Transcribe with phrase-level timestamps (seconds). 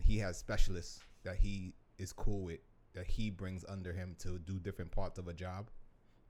[0.00, 2.60] and he has specialists that he is cool with
[2.94, 5.70] that he brings under him to do different parts of a job,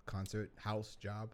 [0.07, 1.33] concert, house job.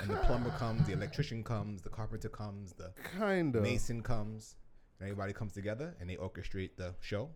[0.00, 3.62] And the plumber comes, the electrician comes, the carpenter comes, the Kind of.
[3.62, 4.56] mason comes,
[4.98, 7.30] and everybody comes together and they orchestrate the show.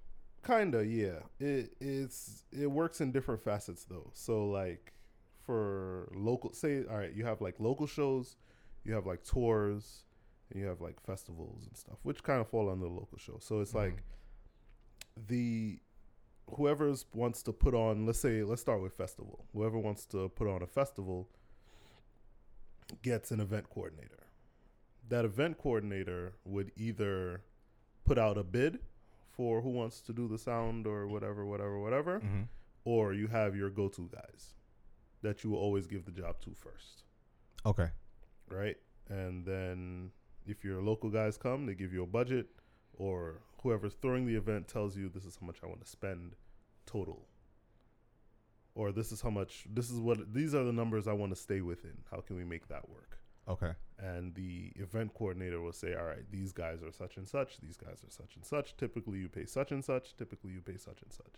[0.46, 1.20] Kinda, yeah.
[1.40, 4.10] It it's it works in different facets though.
[4.12, 4.92] So like
[5.46, 8.36] for local say all right, you have like local shows,
[8.84, 10.04] you have like tours,
[10.50, 13.38] and you have like festivals and stuff, which kind of fall under the local show.
[13.40, 13.78] So it's mm-hmm.
[13.78, 14.02] like
[15.16, 15.79] the
[16.57, 19.44] whoever's wants to put on let's say let's start with festival.
[19.52, 21.29] Whoever wants to put on a festival
[23.02, 24.25] gets an event coordinator.
[25.08, 27.42] That event coordinator would either
[28.04, 28.79] put out a bid
[29.30, 32.42] for who wants to do the sound or whatever, whatever, whatever, Mm-hmm.
[32.84, 34.55] or you have your go to guys
[35.22, 37.03] that you will always give the job to first,
[37.64, 37.89] Okay.
[38.50, 38.77] right?
[39.08, 40.11] And then
[40.47, 42.47] if your local guys come, they give you a budget,
[42.98, 46.34] or whoever's throwing the event tells you this is how much I want to spend
[46.86, 47.27] total.
[48.75, 51.41] Or this is how much, this is what, these are the numbers I want to
[51.41, 51.97] stay within.
[52.11, 53.19] How can we make that work?
[53.47, 53.72] Okay.
[53.98, 57.61] and the event coordinator will say, "All right, these guys are such and such.
[57.61, 58.75] These guys are such and such.
[58.77, 60.17] Typically, you pay such and such.
[60.17, 61.34] Typically, you pay such and such."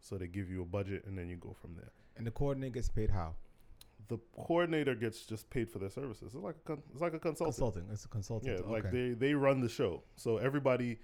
[0.00, 1.92] So they give you a budget, and then you go from there.
[2.16, 3.36] And the coordinator gets paid how?
[4.08, 6.34] The coordinator gets just paid for their services.
[6.34, 7.56] It's like a con- it's like a consultant.
[7.56, 7.88] Consulting.
[7.92, 8.60] It's a consultant.
[8.64, 8.96] Yeah, like okay.
[8.96, 10.02] they they run the show.
[10.16, 10.98] So everybody,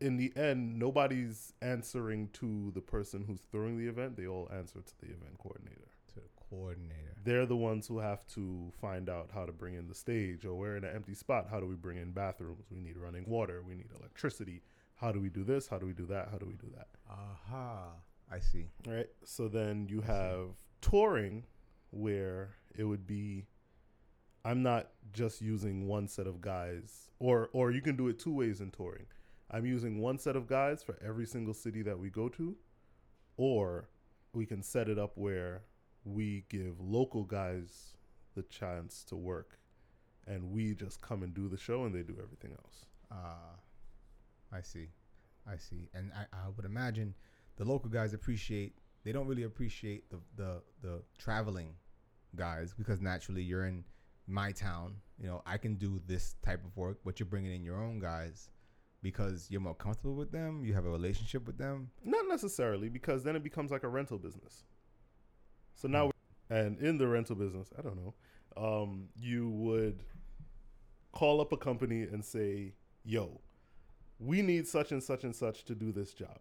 [0.00, 4.16] in the end, nobody's answering to the person who's throwing the event.
[4.16, 5.88] They all answer to the event coordinator.
[6.08, 7.16] to the coordinator.
[7.24, 10.54] they're the ones who have to find out how to bring in the stage or
[10.54, 13.62] we're in an empty spot how do we bring in bathrooms we need running water
[13.68, 14.62] we need electricity
[14.94, 16.88] how do we do this how do we do that how do we do that
[17.10, 17.88] Aha.
[18.32, 18.66] I see.
[18.86, 21.44] right so then you have touring
[21.90, 23.46] where it would be
[24.44, 28.32] i'm not just using one set of guys or or you can do it two
[28.32, 29.06] ways in touring
[29.50, 32.56] i'm using one set of guys for every single city that we go to
[33.36, 33.88] or
[34.32, 35.62] we can set it up where
[36.04, 37.94] we give local guys
[38.34, 39.58] the chance to work
[40.26, 43.56] and we just come and do the show and they do everything else Uh,
[44.52, 44.88] I see.
[45.46, 45.88] I see.
[45.94, 47.14] And I, I would imagine
[47.56, 48.74] the local guys appreciate.
[49.04, 51.74] They don't really appreciate the the the traveling
[52.36, 53.84] guys because naturally you're in
[54.26, 54.96] my town.
[55.18, 57.98] You know, I can do this type of work, but you're bringing in your own
[57.98, 58.50] guys
[59.02, 60.64] because you're more comfortable with them.
[60.64, 61.90] You have a relationship with them.
[62.04, 64.64] Not necessarily, because then it becomes like a rental business.
[65.74, 66.10] So now,
[66.50, 68.14] and in the rental business, I don't know,
[68.56, 70.02] um, you would
[71.12, 73.40] call up a company and say, "Yo,
[74.18, 76.38] we need such and such and such to do this job."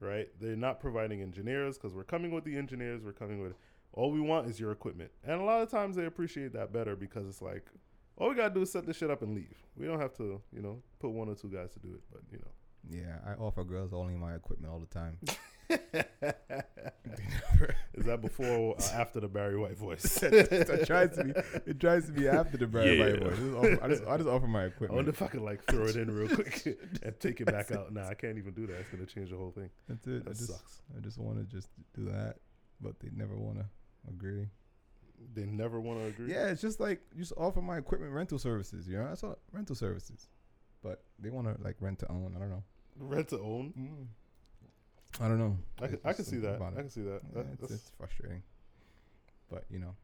[0.00, 0.28] Right?
[0.40, 3.02] They're not providing engineers because we're coming with the engineers.
[3.02, 3.54] We're coming with
[3.92, 6.96] all we want is your equipment, and a lot of times they appreciate that better
[6.96, 7.64] because it's like,
[8.16, 9.56] all we gotta do is set this shit up and leave.
[9.76, 12.02] We don't have to, you know, put one or two guys to do it.
[12.12, 15.18] But you know, Yeah, I offer girls only my equipment all the time.
[17.94, 20.20] Is that before or after the Barry White voice?
[20.22, 21.30] it tries to be.
[21.70, 23.04] It tries to be after the Barry Yeah.
[23.04, 23.38] White voice.
[23.38, 24.92] Just offer- I just, I just offer my equipment.
[24.92, 26.66] I wonder if I could like throw it in real quick
[27.02, 27.92] and take it back out.
[27.92, 28.76] Nah, I can't even do that.
[28.80, 29.70] It's gonna change the whole thing.
[29.88, 30.22] That's it.
[30.26, 30.82] I That just, sucks.
[30.96, 32.36] I just want to just do that,
[32.80, 33.64] but they never want to
[34.08, 34.48] agree.
[35.34, 36.32] They never want to agree.
[36.32, 38.88] Yeah, it's just like just offer my equipment rental services.
[38.88, 40.28] You know, that's all rental services.
[40.82, 42.34] But they want to like rent to own.
[42.36, 42.62] I don't know.
[42.98, 43.72] Rent to own.
[43.78, 44.06] Mm.
[45.20, 45.56] I don't know.
[45.80, 46.60] I can, I can see that.
[46.60, 47.20] I can see that.
[47.34, 48.42] Yeah, That- it's, it's frustrating.
[49.50, 49.94] But you know,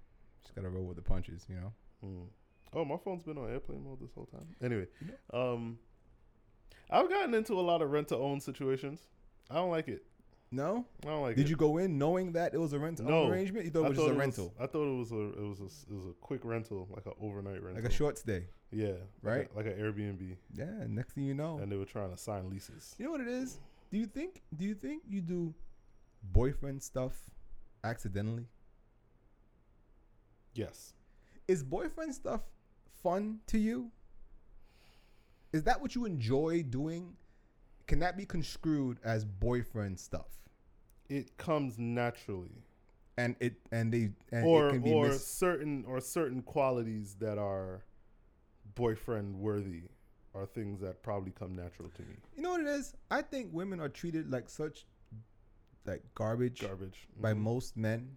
[0.42, 1.46] just gotta roll with the punches.
[1.48, 1.72] You know.
[2.04, 2.26] mm.
[2.72, 4.46] Oh, my phone's been on airplane mode this whole time.
[4.62, 4.86] Anyway,
[5.34, 5.78] um,
[6.88, 9.00] I've gotten into a lot of rent to own situations.
[9.50, 10.04] I don't like it.
[10.52, 10.84] No.
[11.04, 11.36] I don't like it.
[11.36, 13.22] Did you go in knowing that it was a rent to No.
[13.24, 13.64] own arrangement?
[13.64, 15.64] You thought it was just a rental, I thought it was a it was a
[15.64, 18.44] it was a quick rental, like an overnight rental, like a short stay.
[18.72, 18.92] yeah,
[19.22, 19.48] right?
[19.56, 20.86] like, a, like an Airbnb, Yeah.
[20.88, 22.94] Next thing you know, and they were trying to sign leases.
[22.98, 23.58] You know what it is?
[23.90, 25.54] Do you think do you think you do
[26.32, 27.14] boyfriend stuff
[27.84, 28.46] accidentally?
[30.54, 30.94] Yes,
[31.48, 32.42] Is boyfriend stuff
[33.02, 33.90] fun to you?
[35.52, 37.16] Is that what you enjoy doing?
[37.86, 40.26] Can that be construed as boyfriend stuff?
[41.10, 42.62] it comes naturally.
[43.18, 47.16] And it and they and or it can be or mis- certain or certain qualities
[47.18, 47.84] that are
[48.76, 49.82] boyfriend worthy
[50.34, 52.14] are things that probably come natural to me.
[52.36, 52.94] You know what it is?
[53.10, 54.86] I think women are treated like such
[55.86, 57.38] like garbage, Garbage by Mhm.
[57.38, 58.16] most men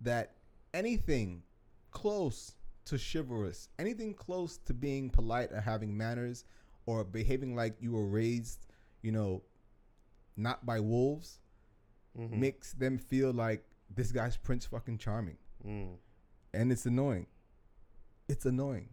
[0.00, 0.36] that
[0.72, 1.42] anything
[1.90, 2.54] close
[2.84, 6.44] to chivalrous, anything close to being polite or having manners
[6.86, 8.66] or behaving like you were raised,
[9.02, 9.42] you know,
[10.36, 11.40] not by wolves,
[12.16, 12.38] Mhm.
[12.38, 15.38] makes them feel like this guy's Prince fucking charming.
[15.64, 15.98] Mm.
[16.54, 17.26] And it's annoying.
[18.28, 18.88] It's annoying.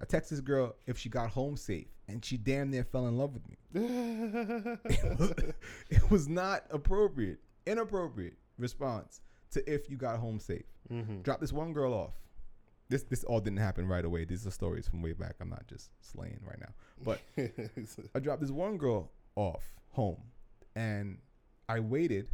[0.00, 3.18] I text this girl if she got home safe, and she damn near fell in
[3.18, 3.56] love with me.
[3.74, 5.30] It was,
[5.90, 9.20] it was not appropriate, inappropriate response
[9.52, 10.64] to if you got home safe.
[10.90, 11.20] mm-hmm.
[11.22, 12.14] Drop this one girl off.
[12.88, 14.24] This this all didn't happen right away.
[14.24, 15.36] These are stories from way back.
[15.40, 16.72] I'm not just slaying right now.
[17.04, 17.20] But
[18.14, 20.22] I dropped this one girl off home,
[20.74, 21.18] and
[21.68, 22.30] I waited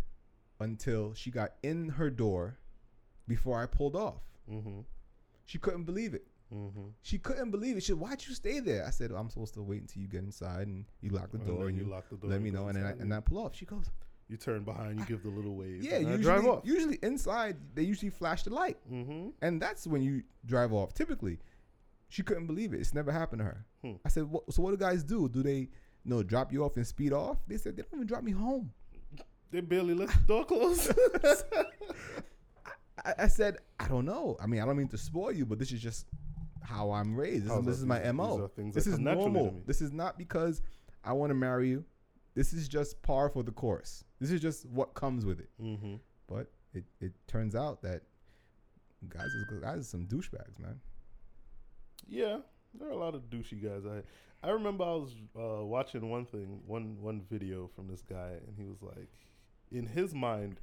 [0.60, 2.58] until she got in her door
[3.28, 4.22] before I pulled off.
[4.50, 4.80] mm-hmm.
[5.44, 6.26] She couldn't believe it.
[6.54, 6.88] Mm-hmm.
[7.02, 7.82] She couldn't believe it.
[7.82, 10.22] She said, "Why'd you stay there?" I said, "I'm supposed to wait until you get
[10.22, 12.68] inside and you lock the door then and you lock the door let me know."
[12.68, 13.12] And then I, and.
[13.12, 13.56] I pull off.
[13.56, 13.90] She goes,
[14.28, 15.82] You turn behind, you give the little wave.
[15.82, 16.60] "Yeah, and I usually, drive off.
[16.64, 19.30] usually inside they usually flash the light, mm-hmm.
[19.42, 20.94] and that's when you drive off.
[20.94, 21.40] Typically,
[22.08, 22.80] she couldn't believe it.
[22.80, 23.66] It's never happened to her.
[23.82, 23.92] Hmm.
[24.04, 25.28] I said, what, "So what do guys do?
[25.28, 25.68] Do they, you
[26.04, 28.72] know, drop you off and speed off?" They said they don't even drop me home.
[29.50, 30.92] They barely let the door close.
[33.04, 34.36] I, I said, "I don't know.
[34.40, 36.06] I mean, I don't mean to spoil you, but this is just
[36.66, 37.44] how I'm raised.
[37.44, 38.50] This, How's is, this is my These mo.
[38.56, 39.62] these this is come naturally to normal.
[39.66, 40.62] This is not because
[41.04, 41.84] I want to marry you.
[42.34, 44.04] This is just par for the course.
[44.20, 45.48] This is just what comes with it.
[45.62, 45.94] mm-hmm.
[46.26, 48.02] But it, it turns out that
[49.08, 50.80] guys is guys are some douchebags, man.
[52.08, 52.38] Yeah,
[52.74, 53.84] there are a lot of douchey guys.
[53.86, 54.02] I
[54.46, 58.56] I remember I was uh, watching one thing, one one video from this guy, and
[58.56, 59.08] he was like,
[59.70, 60.60] in his mind,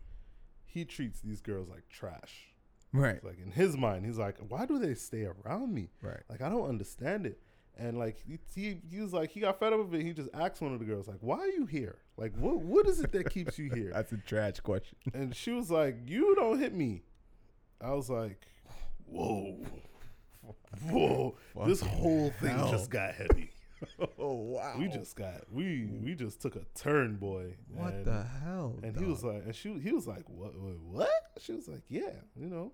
[0.65, 2.52] he treats these girls like trash.
[2.94, 3.24] Right.
[3.24, 5.90] Like in his mind, he's like, why do they stay around me?
[6.01, 6.22] Right.
[6.30, 7.40] Like I don't understand it.
[7.75, 10.06] And like he, he, he was like he got fed up with it.
[10.06, 11.98] He just asked one of the girls like, "Why are you here?
[12.18, 14.98] Like what what is it that keeps you here?" That's a trash question.
[15.16, 17.01] And she was like, "You don't hit me."
[17.81, 18.45] I was like,
[19.07, 19.57] "Whoa,
[20.90, 21.36] whoa!
[21.66, 22.69] this whole thing hell.
[22.72, 23.50] just got heavy.
[24.19, 24.75] oh wow.
[24.78, 28.80] We just got we we just took a turn, boy." what And- the hell?
[28.84, 30.56] And he was like, and she he was like, "What?
[30.57, 31.10] What?" what?
[31.40, 32.72] She was like, "Yeah, you know,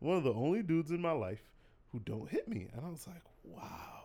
[0.00, 1.50] one of the only dudes in my life
[1.92, 3.98] who don't hit me." And I was like, "Wow."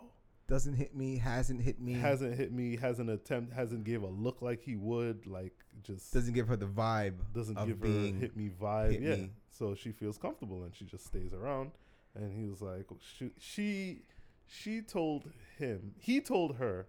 [0.47, 2.75] doesn't hit me, hasn't hit me, Hasn't hit me.
[2.75, 3.53] Hasn't attempt.
[3.53, 5.25] Hasn't gave a look like he would.
[5.25, 5.53] Like
[5.83, 8.91] just doesn't give her the vibe doesn't of give her hit me vibe.
[8.91, 9.15] hit yeah.
[9.15, 9.31] me.
[9.49, 11.71] So she feels comfortable and she just stays around.
[12.15, 14.01] And he was like, oh, she, she,
[14.45, 16.87] she told him, he told her,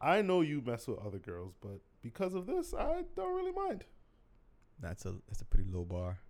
[0.00, 3.84] I know you mess with other girls, but because of this, I don't really mind.
[4.80, 6.20] That's a that's a pretty low bar.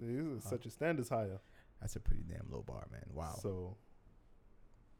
[0.00, 0.50] He's Huh.
[0.50, 1.40] Such a standards higher.
[1.80, 3.04] That's a pretty damn low bar, man.
[3.12, 3.38] Wow.
[3.40, 3.76] So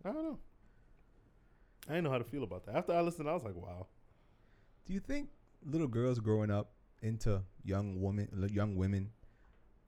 [0.05, 0.39] I don't know.
[1.89, 2.75] I didn't know how to feel about that.
[2.75, 3.87] After I listened, I was like, wow.
[4.87, 5.31] Do you think
[5.65, 6.71] little girls growing up
[7.03, 9.11] into young women, young women,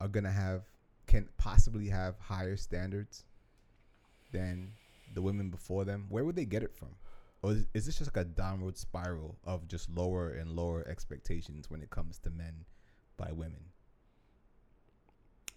[0.01, 0.63] are gonna have
[1.07, 3.25] can possibly have higher standards
[4.33, 4.73] than
[5.15, 6.07] the women before them?
[6.09, 6.91] Where would they get it from?
[7.43, 11.71] Or is, is this just like a downward spiral of just lower and lower expectations
[11.71, 12.65] when it comes to men
[13.17, 13.65] by women?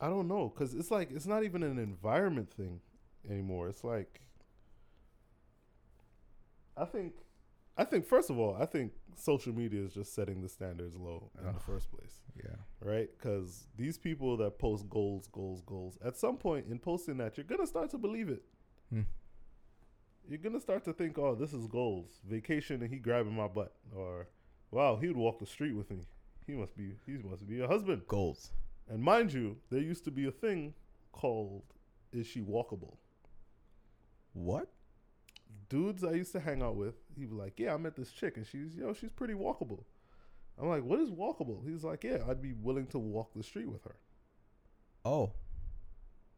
[0.02, 2.82] I don't know because it's like it's not even an environment thing
[3.30, 3.70] anymore.
[3.70, 4.22] It's like
[6.76, 7.14] I think
[7.78, 11.30] I think first of all, I think social media is just setting the standards low
[11.40, 11.54] in Ugh.
[11.54, 12.56] the first place, Yeah.
[12.82, 13.10] right?
[13.18, 17.46] Because these people that post goals, goals, goals, at some point in posting that, you're
[17.46, 18.44] gonna start to believe it.
[18.90, 19.02] Hmm.
[20.28, 23.76] You're gonna start to think, "Oh, this is goals, vacation, and he grabbing my butt,"
[23.96, 24.28] or
[24.72, 26.08] "Wow, he would walk the street with me.
[26.46, 28.52] He must be he must be a husband." Goals.
[28.90, 30.74] And mind you, there used to be a thing
[31.12, 31.64] called
[32.12, 32.98] "Is she walkable?"
[34.34, 34.70] What?
[35.70, 38.38] Dudes I used to hang out with, he was like, "Yeah, I met this chick,
[38.38, 39.86] and she's yo, she's pretty walkable."
[40.58, 43.68] I'm like, "What is walkable?" He's like, "Yeah, I'd be willing to walk the street
[43.70, 43.96] with her."
[45.06, 45.34] Oh,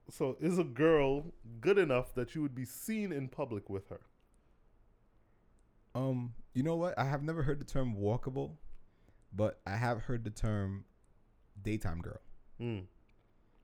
[0.10, 4.02] So, is a girl good enough that you would be seen in public with her?
[5.96, 6.98] um, you know what?
[6.98, 8.58] I have never heard the term walkable,
[9.34, 10.86] but I have heard the term
[11.62, 12.20] daytime girl.
[12.64, 12.84] Mm.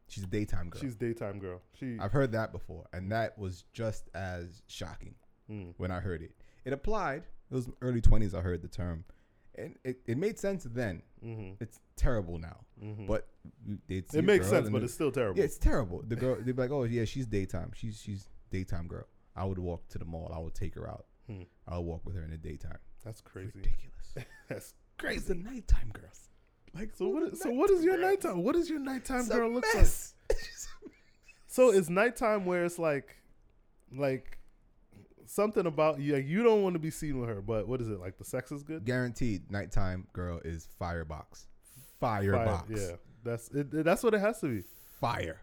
[0.08, 0.82] She's a daytime girl.
[0.82, 1.62] She's daytime girl.
[1.80, 1.98] She.
[2.00, 5.16] I've heard that before, and that was just as shocking
[5.50, 5.74] Mm.
[5.78, 6.32] when I heard it.
[6.66, 7.24] It applied.
[7.52, 8.34] It was early twenties.
[8.36, 9.04] I heard the term,
[9.56, 11.02] and it, it made sense then.
[11.22, 13.28] hmm It's terrible now, hmm but
[13.88, 15.38] it makes sense, but it's still terrible.
[15.40, 16.04] yeah, it's terrible.
[16.08, 17.72] The girl, they'd be like, "Oh yeah, she's daytime.
[17.74, 19.06] She's she's daytime girl.
[19.36, 20.32] I would walk to the mall.
[20.36, 21.06] I would take her out.
[21.28, 21.44] Hmm.
[21.68, 22.78] I'll walk with her in the daytime.
[23.04, 23.52] That's crazy.
[23.56, 24.16] Ridiculous.
[24.50, 25.20] That's Crazy.
[25.34, 26.29] The nighttime girls.
[26.74, 27.08] Like so.
[27.10, 27.24] What?
[27.24, 28.10] who's Is, a so what is your girl?
[28.10, 28.44] nighttime?
[28.44, 29.86] What does your nighttime It's a girl look like?
[31.52, 33.16] So it's nighttime where it's like,
[33.92, 34.38] like
[35.26, 36.14] something about you.
[36.14, 38.18] Like you don't want to be seen with her, but what is it like?
[38.20, 38.86] The sex is good.
[38.86, 41.48] Guaranteed, nighttime girl is firebox.
[42.00, 42.70] Fire- Firebox.
[42.70, 44.64] Yeah, that's it, it- That's what it has to be.
[45.02, 45.42] Fire.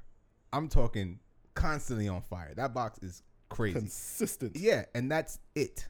[0.52, 1.18] I'm talking
[1.54, 2.52] constantly on fire.
[2.56, 3.80] That box is crazy.
[3.80, 4.56] Consistent.
[4.56, 5.88] yeah, and that's it.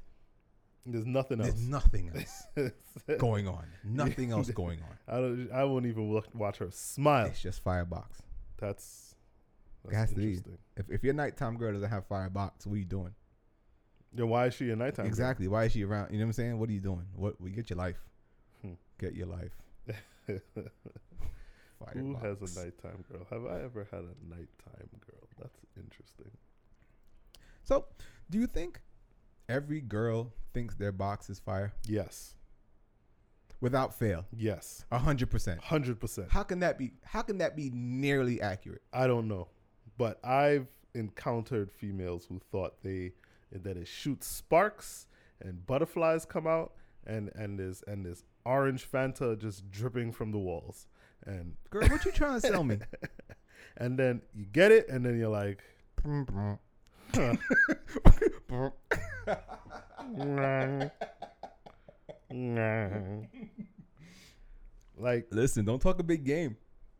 [0.87, 1.51] There's nothing else.
[1.51, 2.71] There's nothing else
[3.19, 3.67] going on.
[3.85, 4.97] Nothing else going on.
[5.09, 5.51] I don't.
[5.53, 7.27] I won't even look, watch her smile.
[7.27, 8.23] It's just firebox.
[8.59, 9.15] That's
[9.85, 10.23] That's has to be.
[10.23, 10.59] interesting.
[10.77, 13.15] If if your nighttime girl doesn't have firebox, what are you doing?
[14.13, 15.05] Then why is she a nighttime?
[15.05, 15.11] girl?
[15.11, 15.49] exactly.
[15.49, 16.13] Why is she around?
[16.13, 16.59] You know what I'm saying?
[16.59, 17.07] What are you doing?
[17.15, 17.41] What?
[17.41, 17.99] We get your life.
[18.63, 18.75] Hmm.
[18.99, 19.53] Get your life.
[21.93, 23.27] Who has a nighttime girl?
[23.31, 25.29] Have I ever had a nighttime girl?
[25.39, 26.31] That's interesting.
[27.65, 27.87] So,
[28.31, 28.81] do you think
[29.49, 32.35] every girl thinks their box is fire Yes.
[33.61, 34.25] without fail?
[34.37, 34.85] Yes.
[34.91, 35.61] A hundred percent.
[35.63, 36.31] Hundred percent.
[36.31, 36.93] How can that be?
[37.05, 38.83] How can that be nearly accurate?
[38.93, 39.49] I don't know,
[39.99, 43.13] but I've encountered females who thought they
[43.53, 45.07] that it shoots sparks
[45.41, 46.73] and butterflies come out
[47.07, 50.87] and and there's and there's orange Fanta just dripping from the walls
[51.27, 52.79] and Girl, what you trying to sell me?
[53.77, 55.63] and then you get it and then you're like.
[64.99, 66.57] like Listen, don't talk a big game.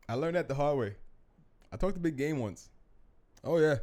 [0.09, 0.95] I learned that the hard way.
[1.71, 2.69] I talked a big game once.
[3.43, 3.77] Oh yeah,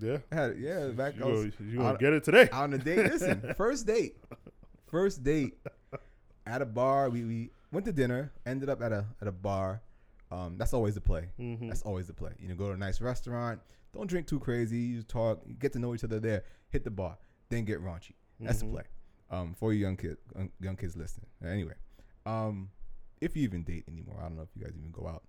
[0.00, 0.58] yeah I had it.
[0.58, 3.10] Yeah, back you I was you gonna on- get it today on a date.
[3.10, 4.16] Listen, first date,
[4.86, 5.58] first date
[6.46, 7.08] at a bar.
[7.10, 8.32] We, we went to dinner.
[8.46, 9.82] Ended up at a at a bar.
[10.30, 11.28] Um, that's always the play.
[11.40, 11.68] Mhm.
[11.68, 12.32] That's always the play.
[12.38, 13.60] You know, go to a nice restaurant.
[13.92, 14.78] Don't drink too crazy.
[14.78, 15.42] You talk.
[15.46, 16.44] You get to know each other there.
[16.68, 17.18] Hit the bar.
[17.48, 18.14] Then get raunchy.
[18.38, 18.66] That's Mhm.
[18.66, 18.82] the play.
[19.30, 20.16] Um, for you young kid,
[20.60, 21.28] young- kids listening.
[21.44, 21.74] Anyway,
[22.26, 22.70] um,
[23.20, 25.24] if you even date anymore, I don't know if you guys even go out.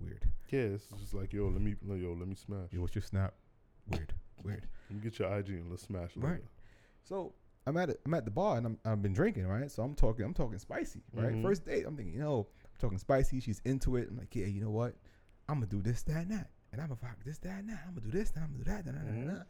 [0.00, 0.30] Weird.
[0.50, 3.34] yeah it's just like yo let me yo let me smash Yo, what's your snap?
[3.88, 4.14] Weird.
[4.44, 4.68] Weird.
[4.88, 6.44] let me get your IG and let's smash Right.
[7.02, 7.34] So
[7.66, 9.68] I'm at it, I'm at the bar and I'm I've been drinking right.
[9.68, 11.32] So I'm talking I'm talking spicy right.
[11.34, 11.42] Mhm.
[11.42, 13.40] First date I'm thinking you know I'm talking spicy.
[13.40, 14.08] She's into it.
[14.08, 14.94] I'm like yeah you know what
[15.48, 17.80] I'm gonna do this that and that and I'm gonna rock this that and that.
[17.86, 19.36] I'm gonna do this then I'm gonna do that Mhm.
[19.38, 19.42] da.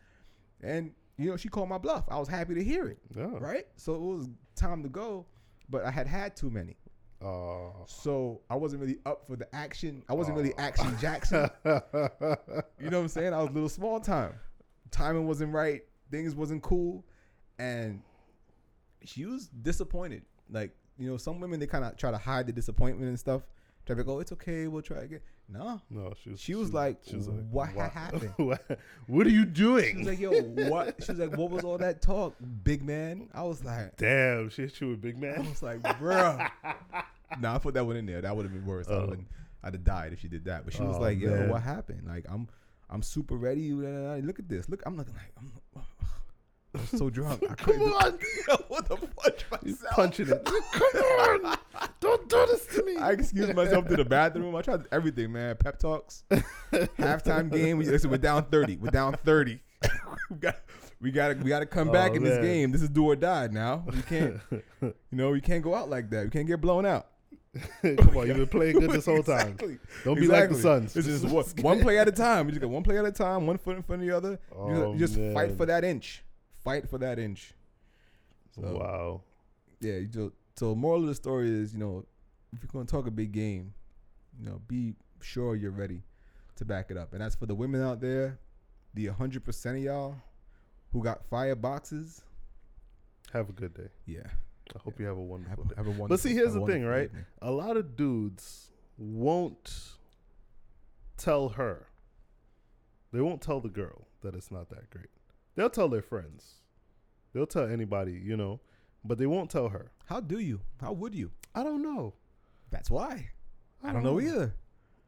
[0.69, 2.05] and you know she called my bluff.
[2.09, 3.67] I was happy to hear it yeah right.
[3.77, 5.27] So it was time to go,
[5.69, 6.77] but I had had too many.
[7.21, 10.05] uh, So I wasn't really up for the action.
[10.09, 10.61] I wasn't really Oh.
[10.61, 11.51] action Jackson.
[12.81, 13.35] You know what I'm saying?
[13.35, 14.35] I was a little small time.
[14.93, 15.83] Timing wasn't right.
[16.13, 17.05] Things wasn't cool,
[17.59, 18.01] and
[19.05, 20.23] she was disappointed.
[20.49, 23.43] Like you know, some women they kind of try to hide the disappointment and stuff.
[23.89, 25.21] Try to go, it's okay, we'll try again.
[25.49, 28.33] No, no she was She was like, she was like "What "Wha- happened?"
[29.07, 29.93] what, are you doing?
[29.93, 30.31] she was like, "Yo,
[30.69, 34.51] what?" She was like, "What was all that talk, big man?" I was like, damn
[34.51, 35.39] she hit you with big man?
[35.47, 36.51] I was like, "Bruh."
[37.41, 38.21] nah, I put that one in there.
[38.21, 38.89] That would have been worse.
[38.89, 39.07] I Oh.
[39.07, 39.25] would
[39.65, 40.67] have died if she did that.
[40.67, 41.49] But she was Oh, like, "Yo, man.
[41.49, 42.03] what happened?
[42.07, 42.47] Like, I'm,
[42.91, 43.73] I'm super ready.
[43.73, 44.69] Look at this.
[44.69, 45.51] Look, I'm looking like, I'm,
[46.75, 47.43] I'm so drunk.
[47.49, 49.93] I come on Yo, what the punch myself?
[49.95, 51.59] punching it come on
[52.01, 54.55] don't do this to me I excused myself to the bathroom.
[54.55, 55.57] I tried everything, man.
[55.57, 56.25] Pep talks,
[56.71, 57.79] halftime game.
[57.79, 58.77] We, listen, we're down thirty.
[58.77, 59.61] We're down thirty.
[60.31, 60.57] we got,
[61.01, 62.73] we got, to we got to come back Oh, in this game.
[62.73, 63.85] This is do or die now.
[63.91, 64.41] We can't,
[64.83, 66.25] you know, we can't go out like that.
[66.25, 67.07] We can't get blown out.
[67.83, 69.79] come on you've been playing good this whole time Exactly.
[70.05, 70.61] don't be like the Exactly.
[70.61, 72.47] Suns This is one, one play at a time.
[72.47, 74.39] You just got one play at a time, one foot in front of the other.
[74.53, 76.23] You just- Oh, you just fight oh, for that inch.
[76.69, 77.55] Fight for that inch.
[78.55, 79.21] So, wow
[79.81, 79.95] Yeah.
[79.95, 82.05] You just, so moral of the story is, you know,
[82.53, 83.73] if you're gonna talk a big game,
[84.39, 86.03] you know, be sure you're ready
[86.57, 87.15] to back it up.
[87.15, 88.39] And as for the women out there,
[88.93, 90.17] the 100 percent of y'all
[90.93, 92.21] who got fire boxes,
[93.33, 94.27] have a good day yeah,
[94.75, 96.09] I hope you have a have, wonderful day have a wonderful.
[96.09, 97.05] But see, here's the thing, right?
[97.05, 97.25] evening.
[97.41, 99.73] A lot of dudes won't
[101.17, 101.87] tell her.
[103.13, 105.09] They won't tell the girl that it's not that great.
[105.59, 106.63] They'll tell their friends.
[107.33, 108.61] They'll tell anybody, you know,
[109.05, 109.91] but they won't tell her.
[110.07, 110.61] How do you?
[110.81, 111.33] How would you?
[111.53, 112.15] I don't know.
[112.71, 113.31] That's why.
[113.83, 114.55] I don't know either.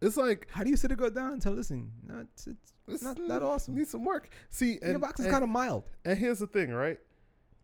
[0.03, 2.73] It's like How do you sit a girl down and tell, listen, no, it's, it's
[2.89, 3.77] it's not that awesome.
[3.77, 4.31] Need some work.
[4.51, 5.85] See, Your and, box is kind of mild.
[6.05, 6.99] And here's the thing, right?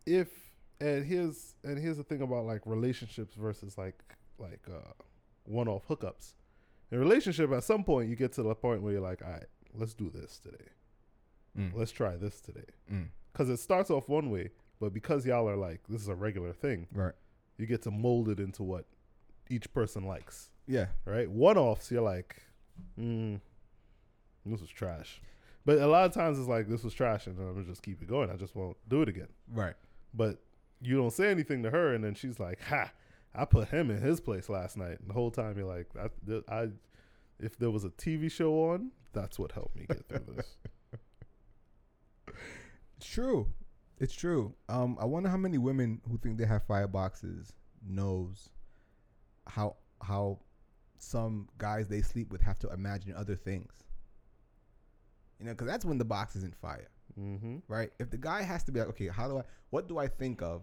[0.07, 0.29] If
[0.81, 3.99] and here's and here's the thing about like relationships versus like
[4.39, 4.93] like uh
[5.43, 6.35] one-off hookups.
[6.93, 9.33] In a relationship, at some point, you get to the point where you're like, all
[9.33, 10.67] right, let's do this today.
[11.57, 11.73] Mm.
[11.75, 12.65] Let's try this today.
[12.93, 13.09] Mm.
[13.33, 16.53] Because it starts off one way, but because y'all are like, this is a regular
[16.53, 17.15] thing, Right.
[17.59, 18.87] you get to mold it into what
[19.49, 20.87] each person likes, Yeah.
[21.05, 21.31] right?
[21.31, 22.43] One-offs, you're like,
[22.99, 23.41] mm,
[24.45, 25.21] this was trash.
[25.65, 28.01] But a lot of times it's like, this was trash, and I'm gonna just keep
[28.03, 28.31] it going.
[28.31, 29.75] I just won't do it again Right.
[30.15, 30.43] but
[30.81, 32.93] you don't say anything to her, and then she's like, "Ha,
[33.35, 36.11] I put him in his place last night." And the whole time you're like, I,
[36.49, 36.69] I,
[37.41, 40.57] if there was a TV show on, that's what helped me get through this."
[42.99, 43.49] It's true.
[43.99, 44.55] It's true.
[44.69, 47.53] Um, I wonder how many women who think they have fire boxes
[47.87, 48.51] knows
[49.47, 50.41] how how
[50.99, 53.73] some guys they sleep with have to imagine other things.
[55.39, 56.89] You know, because that's when the box isn't fire,
[57.19, 57.59] mm-hmm.
[57.69, 57.91] right?
[57.99, 59.43] If the guy has to be like, okay, how do I?
[59.71, 60.63] What do I think of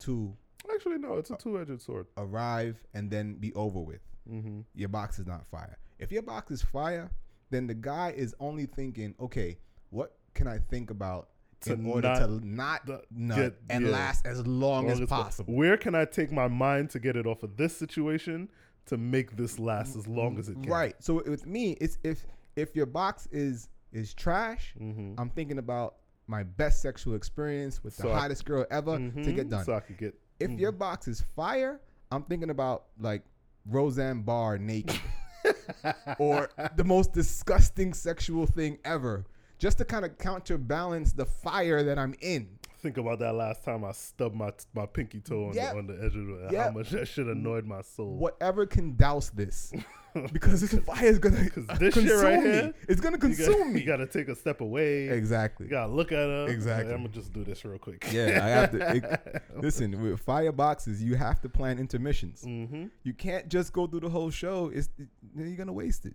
[0.00, 0.34] to
[0.72, 2.06] Actually, no, it's a two-edged sword.
[2.16, 4.00] arrive and then be over with?
[4.30, 4.60] Mm-hmm.
[4.74, 5.78] Your box is not fire.
[5.98, 7.10] If your box is fire,
[7.50, 9.58] then the guy is only thinking, okay,
[9.90, 11.30] what can I think about
[11.62, 13.90] To in order not to not the- nut get- and yeah.
[13.92, 15.54] last as long, Long as as possible?
[15.54, 18.48] Where can I take my mind to get it off of this situation
[18.86, 20.70] to make this last as long as it can?
[20.72, 20.94] Right.
[21.00, 22.26] So with me, it's if
[22.56, 25.14] if your box is is trash, Mm-hmm.
[25.18, 29.34] I'm thinking about my best sexual experience with the I- hottest girl ever to Mhm.
[29.34, 29.64] get done.
[29.64, 30.14] So I could get.
[30.38, 33.22] if your box is fire, I'm thinking about like
[33.66, 34.98] Roseanne Barr naked
[36.18, 39.26] or the most disgusting sexual thing ever,
[39.60, 42.48] just to kind of counterbalance the fire that I'm in.
[42.82, 45.72] Think about that last time I stubbed my my pinky toe on, Yep.
[45.72, 46.58] the, on the edge of the.
[46.62, 48.16] How much that should annoyed my soul.
[48.16, 49.70] Whatever can douse this,
[50.32, 51.36] because this fire is gonna
[51.78, 52.50] this consume shit right me.
[52.50, 53.80] here, It's gonna You gotta, consume me.
[53.80, 55.10] you gotta take a step away.
[55.10, 55.66] exactly.
[55.66, 56.46] You gotta look at her.
[56.48, 56.94] Exactly.
[56.94, 58.02] I'm gonna just do this real quick.
[58.10, 58.96] Yeah, I have to.
[58.96, 62.42] it- listen, with fire boxes, you have to plan intermissions.
[62.46, 62.86] mm-hmm.
[63.02, 64.70] You can't just go through the whole show.
[64.74, 64.88] It's
[65.36, 66.14] you're gonna waste it.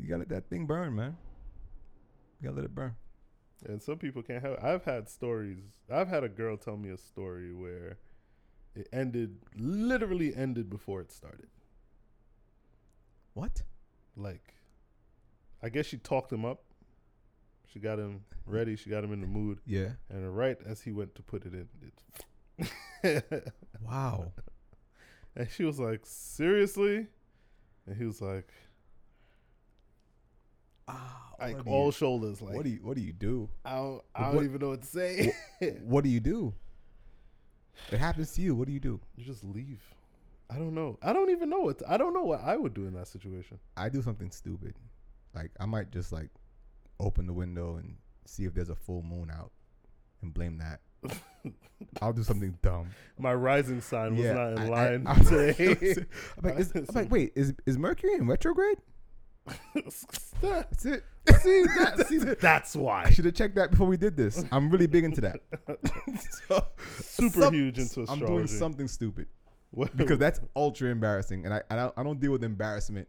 [0.00, 1.18] You gotta let that thing burn, man.
[2.40, 2.94] You gotta let it burn.
[3.64, 4.58] And some people can't have.
[4.62, 5.58] I've had stories.
[5.90, 7.98] I've had a girl tell me a story where
[8.74, 11.48] it ended, literally ended before it started.
[13.34, 13.62] What?
[14.16, 14.54] Like,
[15.62, 16.62] I guess she talked him up.
[17.66, 18.76] She got him ready.
[18.76, 19.60] She got him in the mood.
[19.66, 19.90] Yeah.
[20.08, 21.68] And right as he went to put it in,
[23.02, 23.52] it.
[23.82, 24.32] Wow.
[25.36, 27.06] and she was like, "Seriously?"
[27.86, 28.52] And he was like,
[30.88, 32.40] Ah, like all you- shoulders.
[32.42, 33.48] Like, what do you What do you do?
[33.64, 35.34] I don't, I don't What- even know what to say.
[35.84, 36.54] What do you do?
[37.92, 38.54] It happens to you.
[38.54, 39.00] What do you do?
[39.16, 39.80] you just leave.
[40.50, 40.98] I don't know.
[41.02, 41.82] I don't even know what.
[41.86, 43.58] I don't know what I would do in that situation.
[43.76, 44.74] I do something stupid.
[45.34, 46.30] Like I might just like
[46.98, 49.52] open the window and see if there's a full moon out,
[50.22, 50.80] and blame that.
[52.02, 52.88] I'll do something dumb.
[53.18, 55.94] My rising sign was not in I- I- line I'm- today.
[56.42, 58.78] I'm like, is, I'm like, wait, is is Mercury in retrograde?
[60.40, 61.04] That's it.
[61.42, 63.04] see, that, see, that's why.
[63.04, 64.44] I should have checked that before we did this.
[64.52, 65.40] I'm really big into that.
[66.48, 66.64] So,
[67.00, 68.24] Super some- huge into astrology.
[68.24, 69.26] I'm doing something stupid
[69.70, 73.08] What- because that's ultra embarrassing, and I I don't, I don't deal with embarrassment.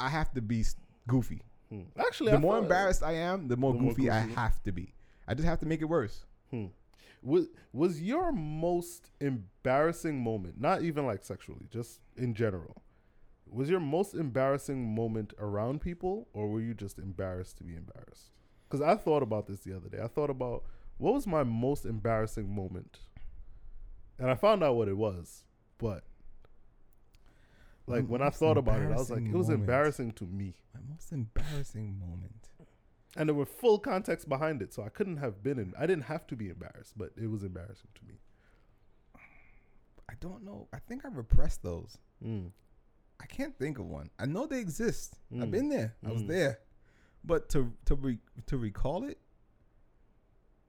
[0.00, 0.64] I have to be
[1.06, 1.42] goofy.
[1.70, 1.82] Hmm.
[1.98, 4.72] Actually, The I more embarrassed I am, the more The more goofy I have to
[4.72, 4.94] be.
[5.26, 6.24] I just have to make it worse.
[6.50, 6.66] Hmm.
[7.22, 12.80] Was was your most embarrassing moment, not even like sexually, just in general,
[13.50, 18.32] was your most embarrassing moment around people, or were you just embarrassed to be embarrassed?
[18.68, 19.98] Because I thought about this the other day.
[20.02, 20.64] I thought about
[20.98, 23.00] what was my most embarrassing moment,
[24.18, 25.44] and I found out what it was.
[25.78, 26.04] But
[27.86, 29.60] like My when I thought about it, I was like, it was moment.
[29.60, 30.56] embarrassing to me.
[30.74, 32.48] My most embarrassing moment.
[33.16, 35.72] And there were full context behind it, so I couldn't have been in.
[35.78, 38.20] I didn't have to be embarrassed, but it was embarrassing to me.
[40.10, 40.68] I don't know.
[40.72, 41.98] I think I repressed those.
[42.24, 42.50] Mm.
[43.20, 44.10] I can't think of one.
[44.18, 45.18] I know they exist.
[45.32, 45.50] I've Mm.
[45.50, 45.94] been there.
[46.06, 46.28] I was Mm.
[46.28, 46.60] there.
[47.24, 49.18] But to to re, to recall it,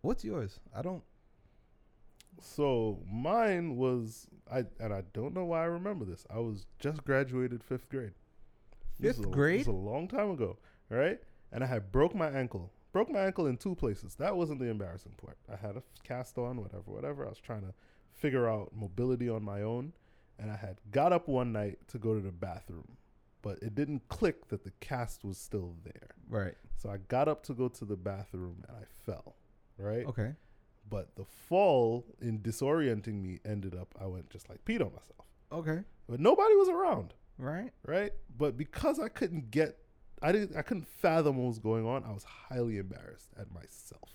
[0.02, 0.60] what's yours?
[0.74, 1.04] I don't.
[2.42, 6.26] So mine was I, and I don't know why I remember this.
[6.30, 8.14] I was just graduated fifth grade.
[9.00, 9.60] This Fifth was a- grade?
[9.62, 10.58] This was a long time ago,
[10.90, 11.20] right?
[11.52, 12.72] And I had broke my ankle.
[12.92, 14.16] Broke my ankle in two places.
[14.16, 15.38] That wasn't the embarrassing part.
[15.48, 17.26] I had a cast on, whatever, whatever.
[17.26, 17.74] I was trying to
[18.14, 19.94] figure out mobility on my own,
[20.40, 22.98] and I had got up one night to go to the bathroom,
[23.42, 26.10] but it didn't click that the cast was still there.
[26.30, 26.56] Right.
[26.78, 29.36] So I got up to go to the bathroom and I fell,
[29.78, 30.06] right?
[30.06, 30.34] Okay.
[30.90, 35.28] But the fall in disorienting me ended up I went just like peed on myself.
[35.52, 35.84] Okay.
[36.08, 37.72] But nobody was around, Right.
[37.86, 38.12] right?
[38.38, 39.78] But because I couldn't get
[40.22, 44.10] I didn't I couldn't fathom what was going on, I was highly embarrassed at myself.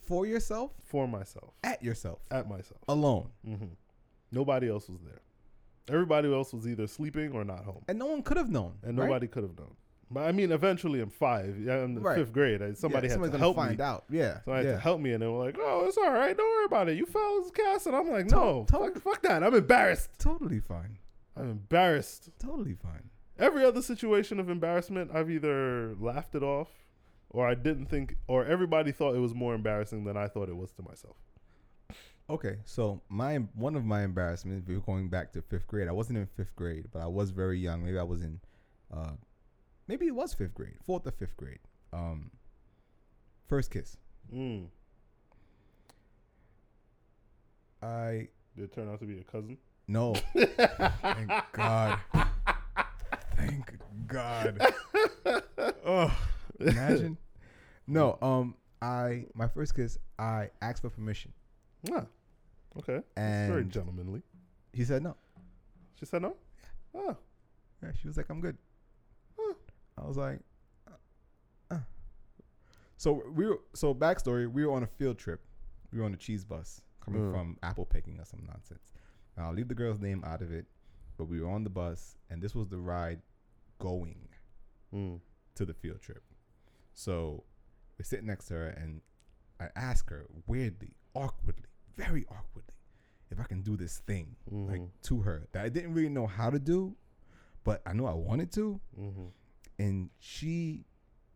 [0.00, 1.52] For yourself, For myself.
[1.62, 2.80] at yourself, At myself.
[2.88, 3.66] alone, hmm
[4.32, 5.20] Nobody else was there.
[5.90, 7.84] Everybody else was either sleeping or not home.
[7.88, 8.74] and no one could have known.
[8.82, 9.06] And right?
[9.06, 9.74] nobody could have known.
[10.10, 12.16] But I mean, eventually in five, yeah, in the Right.
[12.16, 13.84] fifth grade, I- somebody yeah, had to help find me.
[13.84, 14.04] out.
[14.08, 14.40] Yeah.
[14.44, 14.72] So I had yeah.
[14.72, 16.34] to help me, and they were like, "Oh, it's all right.
[16.34, 16.96] Don't worry about it.
[16.96, 19.42] You fell as cast." And I'm like, "No, to- fuck, fuck that.
[19.42, 20.10] I'm embarrassed.
[20.18, 20.96] Totally fine.
[21.36, 23.10] I'm embarrassed." Totally fine.
[23.38, 26.70] Every other situation of embarrassment, I've either laughed it off,
[27.28, 30.56] or I didn't think, or everybody thought it was more embarrassing than I thought it
[30.56, 31.16] was to myself.
[32.30, 36.18] Okay, so my one of my embarrassments, we're going back to fifth grade, I wasn't
[36.18, 37.82] in fifth grade, but I was very young.
[37.84, 38.38] Maybe I was in,
[38.92, 39.12] uh,
[39.86, 41.60] maybe it was fifth grade, fourth or fifth grade.
[41.92, 42.30] Um,
[43.48, 43.96] first kiss.
[44.34, 44.66] Mm.
[47.82, 49.56] I Did it turn out to be a cousin?
[49.86, 51.98] no, thank God,
[53.36, 53.72] thank
[54.06, 54.60] God.
[55.86, 56.14] oh,
[56.60, 57.16] imagine.
[57.86, 61.32] No, um, I my first kiss, I asked for permission,
[61.90, 62.04] Ah,
[62.78, 63.00] okay.
[63.14, 64.22] That's very gentlemanly.
[64.72, 65.16] he said no.
[65.98, 66.36] She said no.
[66.94, 67.16] Ah,
[67.82, 68.56] Yeah, she was like, "I'm good."
[69.38, 69.54] Huh.
[69.96, 70.40] I was like,
[72.96, 74.50] So we were so backstory.
[74.50, 75.40] We were on a field trip.
[75.92, 77.32] We were on a cheese bus coming Mm.
[77.32, 78.92] from apple picking or some nonsense.
[79.36, 80.66] I'll leave the girl's name out of it,
[81.16, 83.22] but we were on the bus, and this was the ride
[83.78, 84.28] going
[84.92, 85.20] Mm.
[85.54, 86.24] to the field trip.
[86.92, 87.44] So
[87.98, 89.00] we sit next to her, and
[89.60, 91.67] I ask her weirdly, awkwardly,
[91.98, 92.74] very awkwardly,
[93.30, 94.90] if I can do this thing like Mhm.
[95.02, 96.94] to her that I didn't really know how to do,
[97.64, 98.80] but I know I wanted to.
[98.98, 99.32] Mhm.
[99.80, 100.84] And she,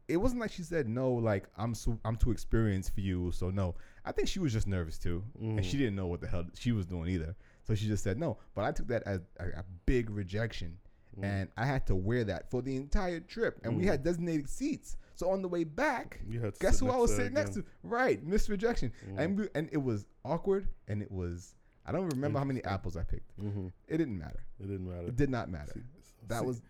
[0.08, 3.50] it wasn't like she said no, like I'm so I'm too experienced for you, so
[3.50, 3.74] no.
[4.04, 5.80] I think she was just nervous too, and she Mhm.
[5.80, 7.34] didn't know what the hell she was doing either.
[7.64, 8.38] So she just said no.
[8.54, 10.78] But I took that as a, a big rejection
[11.16, 11.24] Mm.
[11.24, 13.60] and I had to wear that for the entire trip.
[13.64, 13.88] And we Mm.
[13.88, 14.96] had designated seats.
[15.22, 17.64] So on the way back, You had to guess who I was sitting next to?
[17.84, 18.92] Right, missed rejection.
[19.08, 19.18] Mm.
[19.20, 21.54] And we, and it was awkward, and it was
[21.86, 23.38] I don't remember how many apples I picked.
[23.40, 23.70] Mhm.
[23.86, 24.44] It didn't matter.
[24.58, 25.06] It didn't matter.
[25.06, 25.72] It did not matter.
[25.74, 25.82] See-
[26.26, 26.60] That see, was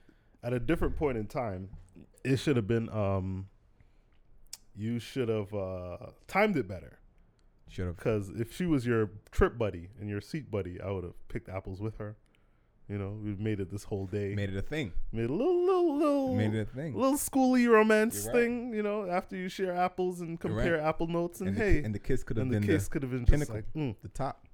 [0.43, 1.71] at a different point in time.
[2.25, 2.91] It should have been.
[2.91, 3.49] Um,
[4.77, 5.97] you should have uh,
[6.29, 6.99] timed it better.
[7.69, 7.97] should have.
[7.97, 11.49] Because if she was your trip buddy and your seat buddy, I would have picked
[11.49, 12.17] apples with her.
[12.93, 14.35] You know, we've made it this whole day.
[14.35, 14.93] Made it a thing.
[15.13, 16.95] Made a little, little, little, Made it a thing.
[16.95, 18.35] little schooly romance right.
[18.35, 18.75] thing.
[18.75, 20.83] You know, after you share apples and compare right.
[20.87, 22.69] apple notes, and, And, the, hey, ki- and the kiss could have and the been
[22.69, 23.55] kiss the, could have been just pinnacle.
[23.55, 24.47] like mm, the top.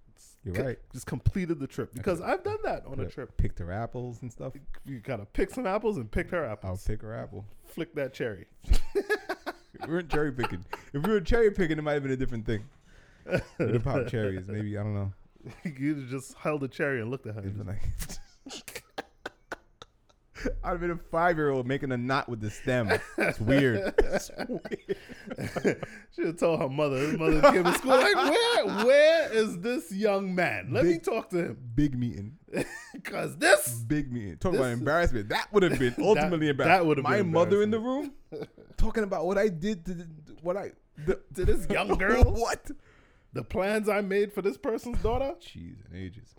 [0.45, 0.79] You're c- right.
[0.93, 3.37] Just completed the trip because I've done that on a trip.
[3.37, 4.53] Picked her apples and stuff.
[4.87, 6.81] You gotta pick some apples and picked her apples.
[6.81, 7.45] I'll pick her apple.
[7.65, 8.47] Flick that cherry.
[8.95, 9.03] we
[9.89, 10.65] weren't cherry picking.
[10.93, 12.65] If we were cherry picking, it might have been a different thing.
[13.59, 14.47] We'd have popped cherries.
[14.47, 15.13] Maybe I don't know.
[15.65, 17.41] you just held a cherry and looked at her.
[17.41, 17.83] It'd and been like.
[20.65, 22.91] I'd have been a five year old making a knot with the stem.
[23.17, 23.95] It's weird.
[23.99, 24.97] It's weird.
[26.15, 26.97] Should have told her mother.
[26.99, 30.71] His mother came to school like, where, where is this young man?
[30.73, 32.39] Let me talk to him, Big meeting.
[33.05, 33.69] cause this.
[33.87, 34.37] Big meeting.
[34.39, 35.29] Talk about embarrassment.
[35.29, 36.89] That would have been ultimately that embarrassing.
[36.89, 38.13] would've My mother in the room
[38.77, 40.09] talking about what I did to the,
[40.43, 40.73] what I
[41.07, 42.25] the, To this young girl?
[42.25, 42.71] what?
[43.33, 45.35] The plans I made for this person's daughter.
[45.41, 46.35] Jeez and ages.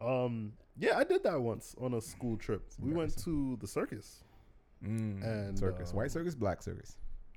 [0.00, 2.62] Um, yeah, I did that once on a school trip.
[2.78, 4.24] We went to the circus,
[4.84, 6.96] Mm, And, circus, um, white circus, black circus.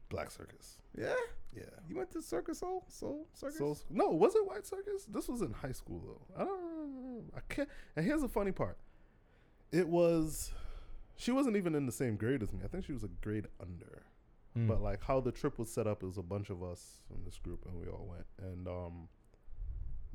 [0.10, 0.78] Black Circus.
[0.98, 1.14] Yeah,
[1.56, 1.64] Yeah.
[1.90, 3.58] you went to circus soul soul circus.
[3.58, 5.06] So no, was it White Circus?
[5.06, 6.42] This was in high school though.
[6.42, 7.32] I don't.
[7.36, 7.68] I can't.
[7.96, 8.78] And here's the funny part.
[9.72, 10.52] It was.
[11.18, 12.60] She wasn't even in the same grade as me.
[12.64, 14.04] I think she was a grade under.
[14.56, 14.68] Mm.
[14.68, 17.24] But like how the trip was set up, it was a bunch of us in
[17.26, 18.26] this group, and we all went.
[18.42, 19.08] And um,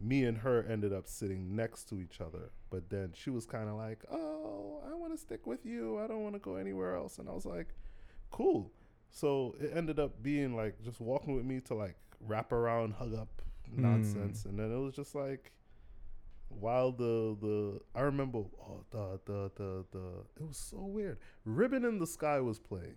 [0.01, 2.51] me and her ended up sitting next to each other.
[2.71, 5.99] But then she was kind of like, "Oh, I want to stick with you.
[5.99, 7.75] I don't want to go anywhere else." And I was like,
[8.31, 8.71] "Cool."
[9.11, 13.15] So it ended up being like just walking with me to like wrap around, hug
[13.15, 13.43] up
[13.75, 13.83] hmm.
[13.83, 15.53] nonsense, and then it was just like
[16.49, 20.07] while the the I remember oh the the the the
[20.41, 21.19] it was so weird.
[21.45, 22.97] Ribbon in the Sky was playing.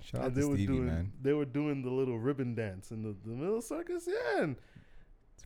[0.00, 1.12] Shout out and to they were Stevie, doing man.
[1.20, 4.56] they were doing the little ribbon dance in the, the middle circus, yeah, and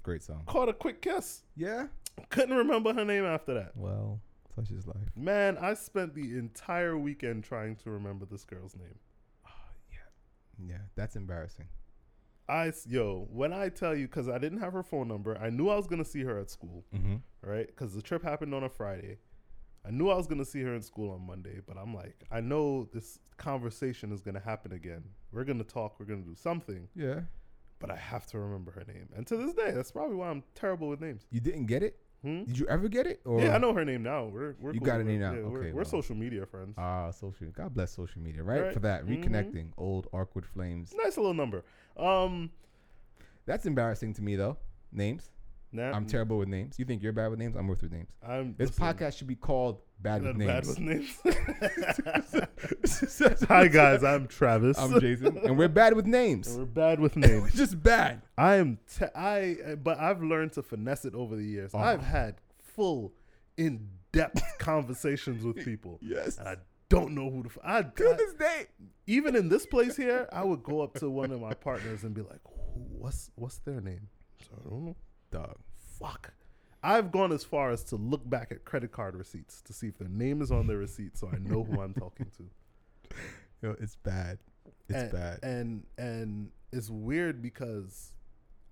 [0.02, 0.42] great song.
[0.46, 1.42] caught a quick kiss.
[1.56, 1.86] Yeah.
[2.28, 3.72] Couldn't remember her name after that.
[3.76, 4.20] Well,
[4.54, 4.96] such is life.
[5.16, 8.98] Man, I spent the entire weekend trying to remember this girl's name.
[9.90, 11.68] Yeah, Yeah, that's embarrassing.
[12.48, 15.68] I yo, when I tell you, because I didn't have her phone number, I knew
[15.68, 17.16] I was gonna see her at school, Mm-hmm.
[17.48, 17.66] right?
[17.68, 19.18] Because the trip happened on a Friday.
[19.86, 22.40] I knew I was gonna see her in school on Monday, but I'm like, I
[22.40, 25.04] know this conversation is gonna happen again.
[25.32, 25.98] We're gonna talk.
[26.00, 27.20] We're gonna do something, Yeah.
[27.80, 29.08] But I have to remember her name.
[29.16, 31.26] And to this day, that's probably why I'm terrible with names.
[31.30, 31.98] You didn't get it?
[32.22, 32.44] Hmm?
[32.44, 33.20] Did you ever get it?
[33.24, 34.26] Or Yeah, I know her name now.
[34.26, 34.86] We're we're You cool.
[34.86, 35.32] got her We're- name now.
[35.32, 35.84] yeah, we're, Okay, we're well.
[35.86, 36.74] social media friends.
[36.76, 37.48] Ah, social.
[37.48, 38.60] God bless social media, right?
[38.64, 38.72] Right.
[38.74, 39.24] For that Mhm.
[39.24, 40.94] reconnecting old awkward flames.
[40.94, 41.64] nice little number.
[41.96, 42.50] Um,
[43.46, 44.58] That's embarrassing to me though.
[44.92, 45.30] Names.
[45.72, 46.78] Now I'm terrible with names.
[46.78, 47.56] You think you're bad with names?
[47.56, 48.08] I'm worth with names.
[48.26, 51.18] I'm This listen, podcast should be called Bad with not bad Names.
[51.22, 53.42] with names.
[53.48, 54.78] Hi guys, I'm Travis.
[54.78, 56.54] I'm Jason, and we're bad with names.
[56.56, 57.52] We're bad with names.
[57.54, 58.22] just bad.
[58.38, 58.78] I am.
[58.98, 59.74] Te- I.
[59.82, 61.72] But I've learned to finesse it over the years.
[61.74, 61.78] Oh.
[61.78, 62.36] I've had
[62.74, 63.12] full,
[63.56, 66.38] in-depth conversations with people, Yes.
[66.38, 66.56] and I
[66.88, 67.48] don't know who to.
[67.50, 68.66] F- I, To I- this day.
[69.06, 72.14] even in this place here, I would go up to one of my partners and
[72.14, 72.40] be like,
[72.74, 74.08] "What's what's their name?"
[74.42, 74.96] So I don't know.
[75.30, 75.56] Dog.
[75.98, 76.32] Fuck.
[76.82, 79.98] I've gone as far as to look back at credit card receipts to see if
[79.98, 83.16] their name is on their receipt, so I know who I'm talking to.
[83.62, 84.38] Yo, it's bad.
[84.88, 85.38] It's and, bad.
[85.42, 88.12] And and it's weird because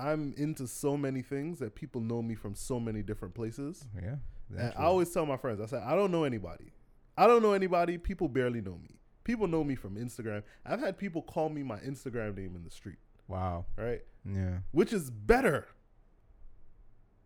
[0.00, 3.84] I'm into so many things that people know me from so many different places.
[3.96, 4.14] Oh, yeah.
[4.56, 6.72] And I always tell my friends, I say, I don't know anybody.
[7.18, 7.98] I don't know anybody.
[7.98, 9.00] People barely know me.
[9.24, 10.42] People know me from Instagram.
[10.64, 13.66] I've had people call me my Instagram name in the street, Wow.
[13.76, 14.00] right?
[14.24, 14.60] Yeah.
[14.70, 15.66] Which is better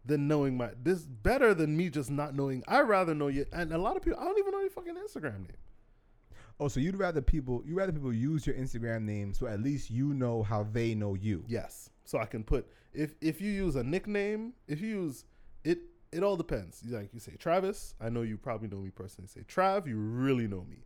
[0.04, 2.62] than knowing my this better than me just not knowing.
[2.66, 3.46] I rather know you.
[3.52, 5.56] And a lot of people, I don't even know your fucking Instagram name.
[6.60, 9.90] Oh, so you'd rather people you rather people use your Instagram name so at least
[9.90, 11.44] you know how they know you.
[11.48, 11.90] Yes.
[12.04, 15.24] So I can put if if you use a nickname, if you use
[15.64, 15.78] it
[16.12, 16.82] it all depends.
[16.86, 19.28] Like you say Travis, I know you probably know me personally.
[19.28, 20.84] Say Trav, you really know me.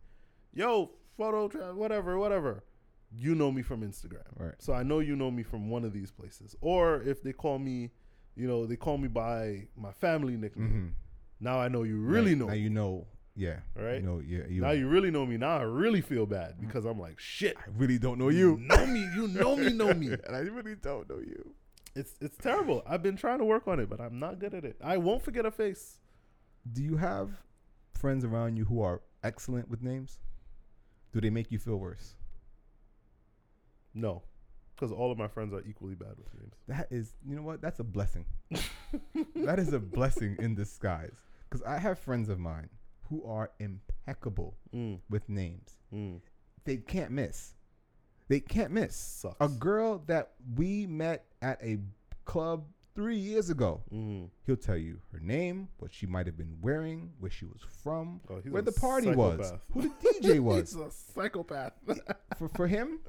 [0.53, 2.63] Yo, photo Trav, whatever, whatever.
[3.11, 4.23] You know me from Instagram.
[4.37, 4.55] Right.
[4.59, 6.55] So I know you know me from one of these places.
[6.61, 7.91] Or if they call me,
[8.37, 10.67] you know, they call me by my family nickname.
[10.67, 10.87] Mm-hmm.
[11.39, 12.47] Now I know you really now, know.
[12.47, 12.59] Now me.
[12.59, 13.07] you know.
[13.35, 13.57] Yeah.
[13.75, 13.95] Right?
[13.95, 14.19] You know.
[14.25, 14.43] Yeah.
[14.47, 15.37] You, now you really know me.
[15.37, 17.57] Now I really feel bad because I'm like, shit.
[17.57, 18.67] I really don't know You you.
[18.67, 18.99] know me.
[19.15, 19.73] You know me.
[19.73, 20.07] Know me.
[20.27, 21.53] and I really don't know you.
[21.95, 22.83] It's it's terrible.
[22.87, 24.77] I've been trying to work on it, but I'm not good at it.
[24.83, 25.97] I won't forget a face.
[26.71, 27.31] Do you have
[27.93, 30.19] friends around you who are excellent with names?
[31.11, 32.15] Do they make you feel worse?
[33.95, 34.21] No,
[34.77, 36.53] because all of my friends are equally bad with names.
[36.67, 37.61] That is, you know what?
[37.61, 38.25] That's a blessing.
[39.35, 41.13] that is a blessing in disguise.
[41.49, 42.69] Because I have friends of mine
[43.09, 45.71] who are impeccable Mm, with names.
[45.93, 46.19] mm.
[46.65, 47.53] They can't miss.
[48.27, 48.95] They can't miss.
[48.95, 49.37] Sucks.
[49.39, 51.77] A girl that we met at a
[52.25, 54.29] club three years ago, Mm.
[54.45, 58.19] he'll tell you her name, what she might have been wearing, where she was from,
[58.29, 59.89] Oh, where the party was, who the
[60.21, 60.73] DJ was.
[60.73, 61.73] he's a psychopath.
[62.37, 62.99] for, for him,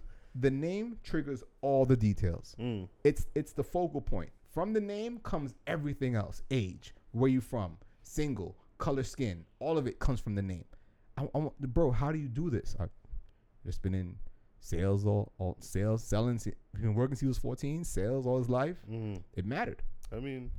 [0.40, 2.54] the name triggers all the details.
[2.58, 2.88] mm.
[3.04, 4.30] It's it's the focal point.
[4.50, 9.44] From the name comes everything else: age, where you from, single, color skin.
[9.60, 10.64] All of it comes from the name.
[11.16, 12.76] I, I bro, how do you do this?
[12.78, 12.90] I've
[13.66, 14.16] just been in
[14.60, 16.40] sales all, all sales selling.
[16.74, 17.84] Been working since he was fourteen.
[17.84, 18.76] Sales all his life.
[18.90, 19.22] Mm.
[19.34, 19.82] It mattered.
[20.12, 20.50] I mean,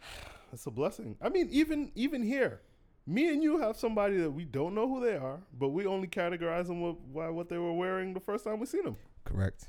[0.52, 1.16] it's a blessing.
[1.20, 2.60] I mean, even even here,
[3.06, 6.08] me and you have somebody that we don't know who they are, but we only
[6.08, 8.96] categorize them with, by what they were wearing the first time we seen them.
[9.24, 9.68] Correct.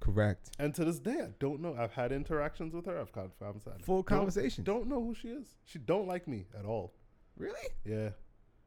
[0.00, 0.50] Correct.
[0.58, 1.76] And to this day, I don't know.
[1.78, 2.98] I've had interactions with her.
[3.00, 3.30] I've had.
[3.84, 4.64] Full Don't- conversation.
[4.64, 5.46] Don't know who she is.
[5.64, 6.92] She don't like me at all.
[7.36, 7.68] Really?
[7.84, 8.10] Yeah,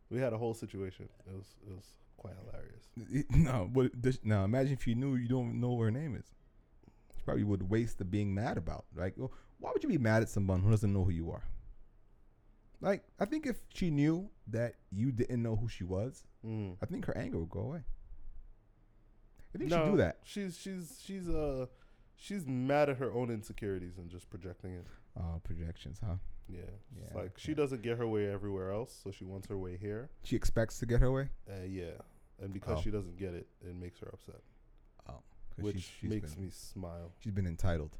[0.09, 1.07] we had a whole situation.
[1.27, 1.85] It was it was
[2.17, 3.25] quite hilarious.
[3.29, 3.91] No, but
[4.25, 6.33] now imagine if you knew you don't know what her name is.
[7.17, 8.85] You probably would waste the being mad about.
[8.95, 11.43] Like, well, why would you be mad at someone who doesn't know who you are?
[12.85, 16.77] Like, I think if she knew that you didn't know who she was, Mm.
[16.81, 17.83] I think her anger would go away.
[19.53, 20.19] I think she'd do that.
[20.23, 21.65] She's she's she's uh
[22.17, 24.85] she's mad at her own insecurities and just projecting it.
[25.17, 26.15] Uh, projections, huh?
[26.47, 29.57] Yeah, it's Yeah, like she doesn't get her way everywhere else, so she wants her
[29.57, 30.11] way here.
[30.23, 31.29] She expects to get her way.
[31.49, 31.93] Uh, yeah,
[32.39, 32.81] and because Oh.
[32.81, 34.41] she doesn't get it, it makes her upset,
[35.09, 35.23] Oh,
[35.57, 37.11] which she's- she's makes been, me smile.
[37.19, 37.97] She's been entitled.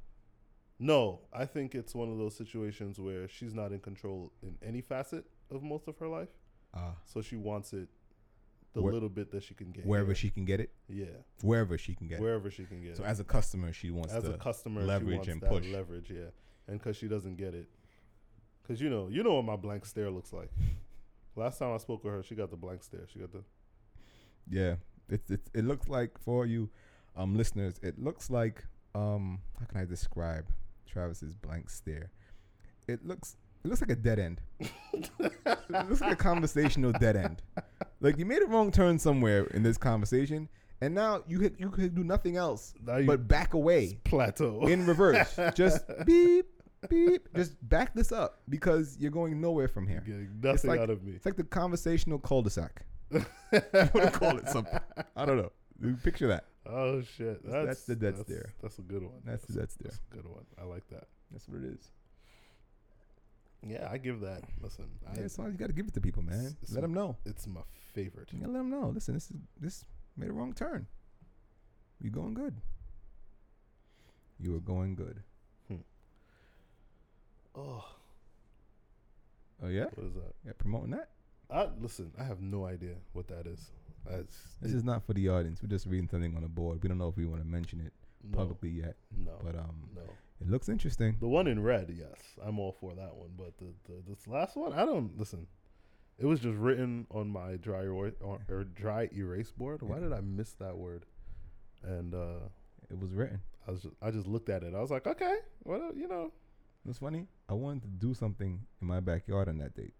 [0.79, 4.81] No, I think it's one of those situations where she's not in control in any
[4.81, 6.29] facet of most of her life,
[6.73, 7.87] Uh, so she wants it
[8.73, 10.15] the Where- little bit that she can get wherever here.
[10.15, 11.05] she can get it, yeah,
[11.41, 12.21] wherever she can get it.
[12.21, 13.07] wherever she can get So it.
[13.07, 15.67] as a customer, she wants as to a customer, leverage she wants and push.
[15.71, 16.31] leverage, yeah,
[16.67, 17.69] and because she doesn't get it,
[18.61, 20.51] because you know, you know what my blank stare looks like.
[21.37, 23.07] Last time I spoke with her, she got the blank stare.
[23.07, 23.43] She got the
[24.47, 24.75] Yeah,
[25.07, 26.69] it it it looks like for you,
[27.15, 30.47] um, listeners, it looks like um, how can I describe
[30.85, 32.09] Travis's blank stare?
[32.87, 34.41] It looks it looks like a dead end.
[34.59, 35.09] it
[35.69, 37.41] looks like a conversational dead end.
[37.99, 40.47] Like you made a wrong turn somewhere in this conversation,
[40.81, 44.67] and now you hit, you could do nothing else but back away plateau.
[44.67, 45.37] in reverse.
[45.55, 46.45] Just beep
[46.89, 47.27] beep.
[47.35, 50.03] Just back this up because you're going nowhere from here.
[50.05, 51.13] getting nothing like- out of me.
[51.13, 52.85] It's like the conversational cul-de-sac.
[53.11, 53.21] you
[53.51, 54.79] want to call it something?
[55.15, 55.51] I don't know.
[56.03, 56.45] Picture that.
[56.67, 58.53] Oh shit, That's- that's, that's the dead that's, stare.
[58.61, 59.21] That's a good one.
[59.25, 59.89] That's the dead stare.
[59.91, 60.45] That's a good one.
[60.59, 61.05] I like that.
[61.31, 61.91] That's what it is.
[63.67, 64.41] Yeah, I give that.
[64.61, 66.55] Listen, I, Yeah, sometimes you got to give it to people, man.
[66.71, 67.17] Let them know.
[67.25, 67.61] it's my
[67.93, 68.29] favorite.
[68.31, 68.89] You gotta let them know.
[68.93, 69.85] Listen, this is this
[70.17, 70.87] made a wrong turn.
[72.01, 72.55] You going good.
[74.39, 75.21] You are going good.
[75.67, 75.75] Hmm.
[77.55, 77.85] Oh,
[79.63, 80.33] Oh yeah, what is that?
[80.45, 80.51] yeah.
[80.57, 81.09] Promoting that.
[81.49, 82.11] I listen.
[82.19, 83.71] I have no idea what that is.
[84.09, 85.61] That's This is not for the audience.
[85.61, 86.81] We're just reading something on the board.
[86.83, 87.93] We don't know if we want to mention it
[88.29, 90.01] no, publicly yet, No, but um, no.
[90.41, 91.17] it looks interesting.
[91.19, 93.29] The one in red, yes, I'm all for that one.
[93.37, 95.47] But the, the this last one, I don't listen.
[96.17, 99.81] It was just written on my dry or, or, dry erase board.
[99.81, 100.03] Why Yeah.
[100.03, 101.05] did I miss that word?
[101.83, 102.39] And uh,
[102.89, 103.41] It was written.
[103.67, 104.73] I was just, I just looked at it.
[104.73, 106.31] I was like, okay, well, you know.
[106.87, 107.27] It's funny.
[107.49, 109.93] I wanted to do something in my backyard on that date.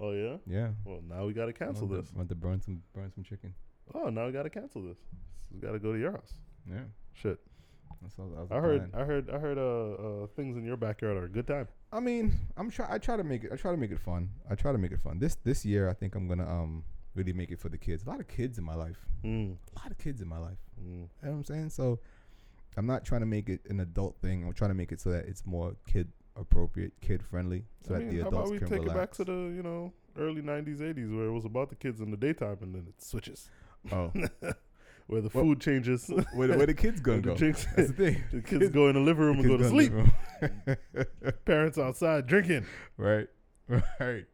[0.00, 0.36] Oh yeah.
[0.46, 0.68] Yeah.
[0.84, 2.08] Well, now we got to cancel this.
[2.10, 3.54] To, wanted to burn some burn some chicken.
[3.94, 4.98] Oh, now we got to cancel this.
[5.52, 6.32] We got to go to your house.
[6.68, 6.80] Yeah.
[7.12, 7.38] Shit.
[8.02, 8.92] That's all, that was I heard.
[8.92, 9.02] plan.
[9.02, 9.30] I heard.
[9.30, 9.58] I heard.
[9.58, 11.68] Uh, uh, things in your backyard are a good time.
[11.92, 12.86] I mean, I'm try.
[12.88, 13.50] I try to make it.
[13.52, 14.30] I try to make it fun.
[14.48, 15.18] I try to make it fun.
[15.18, 16.84] This this year, I think I'm gonna um
[17.14, 18.04] really make it for the kids.
[18.06, 18.96] A lot of kids in my life.
[19.24, 19.56] Mm.
[19.76, 20.58] A lot of kids in my life.
[20.80, 20.84] Mm.
[20.84, 21.70] You know what I'm saying?
[21.70, 21.98] So,
[22.76, 24.44] I'm not trying to make it an adult thing.
[24.46, 27.98] I'm trying to make it so that it's more kid appropriate, kid friendly, so I
[27.98, 28.94] that mean, the how about adults we can take relax.
[28.94, 32.00] it back to the you know early '90s, '80s, where it was about the kids
[32.00, 33.48] in the daytime, and then it switches,
[33.92, 34.12] Oh,
[35.06, 36.08] where the Well, food changes.
[36.34, 37.36] where, the- where the kids gonna The go?
[37.36, 38.22] drinks- That's the thing.
[38.32, 39.92] the kids go in the living room and go to sleep.
[41.44, 42.66] Parents outside drinking.
[42.96, 43.28] right,
[44.00, 44.24] right.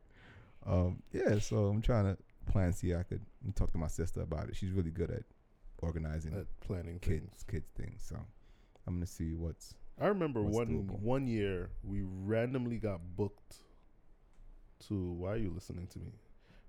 [0.65, 1.39] Um, yeah.
[1.39, 2.17] So I'm trying to
[2.51, 2.73] plan.
[2.73, 3.23] See, I could
[3.55, 4.57] talk to my sister about it.
[4.57, 5.23] She's really good at
[5.79, 7.45] organizing At planning kids things.
[7.49, 8.05] kids things.
[8.09, 8.17] So
[8.87, 10.99] I'm gonna see what's I remember What's one doable?
[11.01, 13.57] one year we randomly got booked
[14.89, 15.13] to.
[15.13, 16.13] Why are you listening to me?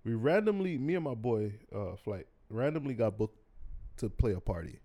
[0.06, 3.38] We randomly, me and my boy, uh, flight randomly got booked
[3.98, 4.80] to play a party.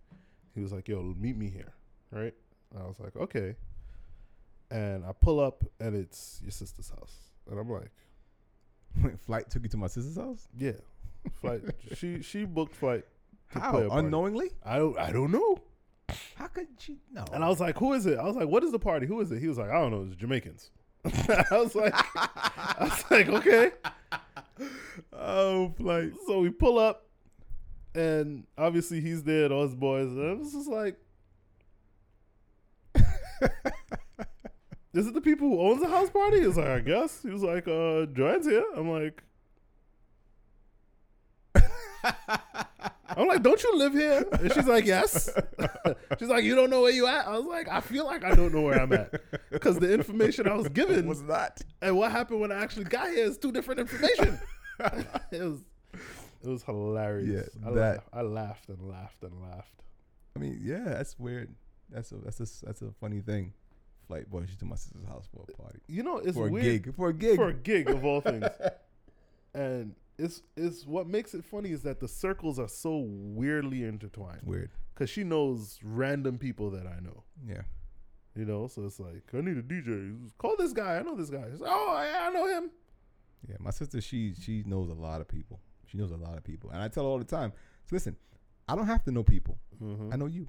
[0.54, 1.72] He was like, "Yo, meet me here,"
[2.10, 2.34] right?
[2.76, 3.54] I was like, "Okay,"
[4.70, 7.14] and I pull up and it's your sister's house,
[7.48, 7.90] and I'm like,
[9.20, 10.48] flight took you to my sister's house.
[10.58, 10.72] "Yeah,
[11.40, 11.62] flight."
[11.94, 13.04] she she booked flight.
[13.52, 14.04] to How play a party.
[14.06, 14.50] unknowingly?
[14.64, 15.58] I don't I don't know.
[16.34, 16.98] How could she?
[17.12, 17.24] know?
[17.32, 19.06] And I was like, "Who is it?" I was like, "What is the party?
[19.06, 20.02] Who is it?" He was like, "I don't know.
[20.02, 20.70] It's Jamaicans."
[21.04, 23.72] I was like, "I was like, okay."
[25.12, 26.12] oh, flight.
[26.26, 27.06] So we pull up,
[27.94, 30.96] and obviously he's there, and all his boys, and it was just like,
[34.94, 37.30] "Is it the people who owns the house party?" He was like, "I guess." He
[37.30, 39.22] was like, "Uh, Joanne's here." I'm like,
[43.16, 45.30] "I'm like, don't you live here?" And she's like, "Yes."
[46.18, 48.34] she's like, "You don't know where you at?" I was like, "I feel like I
[48.34, 49.12] don't know where I'm at."
[49.50, 51.60] Because the information I was given was not.
[51.80, 54.38] and what happened when I actually got here is two different information.
[55.30, 55.60] it was
[56.42, 57.50] it was hilarious.
[57.62, 59.82] Yeah, I, that- laughed, I laughed and laughed and laughed.
[60.34, 61.54] I mean, yeah, that's weird.
[61.90, 63.52] That's a that's a that's a funny thing.
[64.08, 65.78] Flight boy, she's to my sister's house for a party.
[65.86, 66.94] You know, it's for a weird gig.
[66.96, 67.36] For a gig.
[67.36, 68.44] for a gig of all things.
[69.54, 74.42] and it's it's what makes it funny is that the circles are so weirdly intertwined.
[74.44, 74.70] weird.
[74.94, 77.24] Because she knows random people that I know.
[77.46, 77.62] Yeah.
[78.34, 80.16] You know, so it's like I need a DJ.
[80.38, 80.96] Call this guy.
[80.98, 81.44] I know this guy.
[81.58, 82.70] Like, oh, yeah, I know him.
[83.48, 83.56] Yeah.
[83.58, 85.60] My sister, she she knows a lot of people.
[85.86, 86.70] She knows a lot of people.
[86.70, 87.52] And I tell her all the time,
[87.84, 88.16] so listen,
[88.68, 89.58] I don't have to know people.
[89.82, 90.12] Mhm.
[90.12, 90.48] I know you.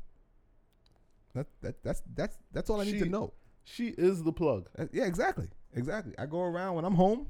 [1.33, 3.33] That, that that's that's that's all I need to know.
[3.63, 4.69] She is the plug.
[4.77, 6.13] Uh, yeah, exactly, exactly.
[6.17, 7.27] I go around when I'm home.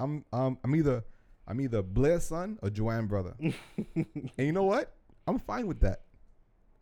[0.00, 1.04] I'm um I'm either
[1.46, 3.34] I'm either Blair's son or Joanne's brother,
[3.94, 4.06] and
[4.38, 4.94] you know what?
[5.26, 6.02] I'm fine with that.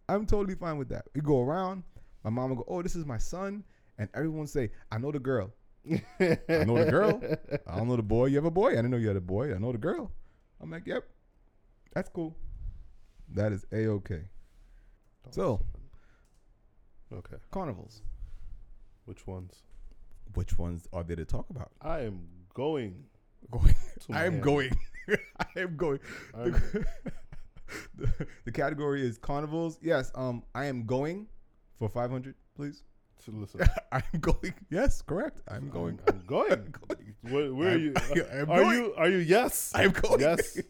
[0.09, 1.07] I'm totally fine with that.
[1.15, 1.83] We go around.
[2.25, 3.65] My mom will go, "Oh, this is my son,"
[3.99, 5.53] and everyone say, "I know the girl.
[6.21, 7.21] I know the girl.
[7.67, 8.27] I don't know the boy.
[8.27, 8.73] You have a boy?
[8.73, 9.55] I didn't know you had a boy.
[9.55, 10.13] I know the girl."
[10.61, 11.05] I'm like, "Yep,
[11.93, 12.37] that's cool.
[13.35, 14.23] That is a okay."
[15.31, 15.61] So
[17.13, 18.03] okay, carnivals.
[19.07, 19.63] which ones?
[20.35, 21.73] Which ones are there to talk about?
[21.81, 23.05] I am going.
[23.51, 23.75] Going.
[24.07, 24.71] To I am going.
[25.39, 26.01] I am going.
[26.35, 26.87] I'm- The,
[28.19, 29.79] the, the category is carnivals.
[29.83, 30.11] Yes.
[30.15, 30.43] Um.
[30.55, 31.27] I am going
[31.79, 32.83] for 500, please.
[33.25, 33.61] To listen.
[33.93, 34.53] I'm going.
[34.71, 35.41] Yes, correct.
[35.49, 35.99] I'm going.
[36.09, 36.75] I'm, I'm going.
[37.23, 37.95] Where, where are I'm- you?
[38.33, 38.77] I'm are going.
[38.79, 38.95] you?
[38.97, 39.19] Are you?
[39.19, 39.73] Yes.
[39.75, 40.21] I'm going.
[40.21, 40.61] Yes.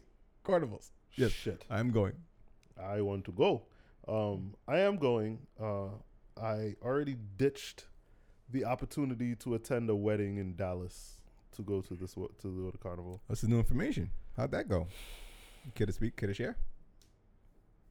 [0.44, 0.92] Carnivals.
[1.14, 1.30] Yes.
[1.32, 1.64] Shit.
[1.70, 2.14] I'm going.
[2.82, 3.62] I want to go.
[4.08, 5.38] Um, I am going.
[5.60, 5.86] Uh,
[6.40, 7.86] I already ditched
[8.50, 11.18] the opportunity to attend a wedding in Dallas
[11.52, 13.20] to go to this to go to carnival.
[13.26, 14.10] What's the new information?
[14.36, 14.88] How'd that go?
[15.74, 16.16] Care to speak?
[16.16, 16.56] Care to share?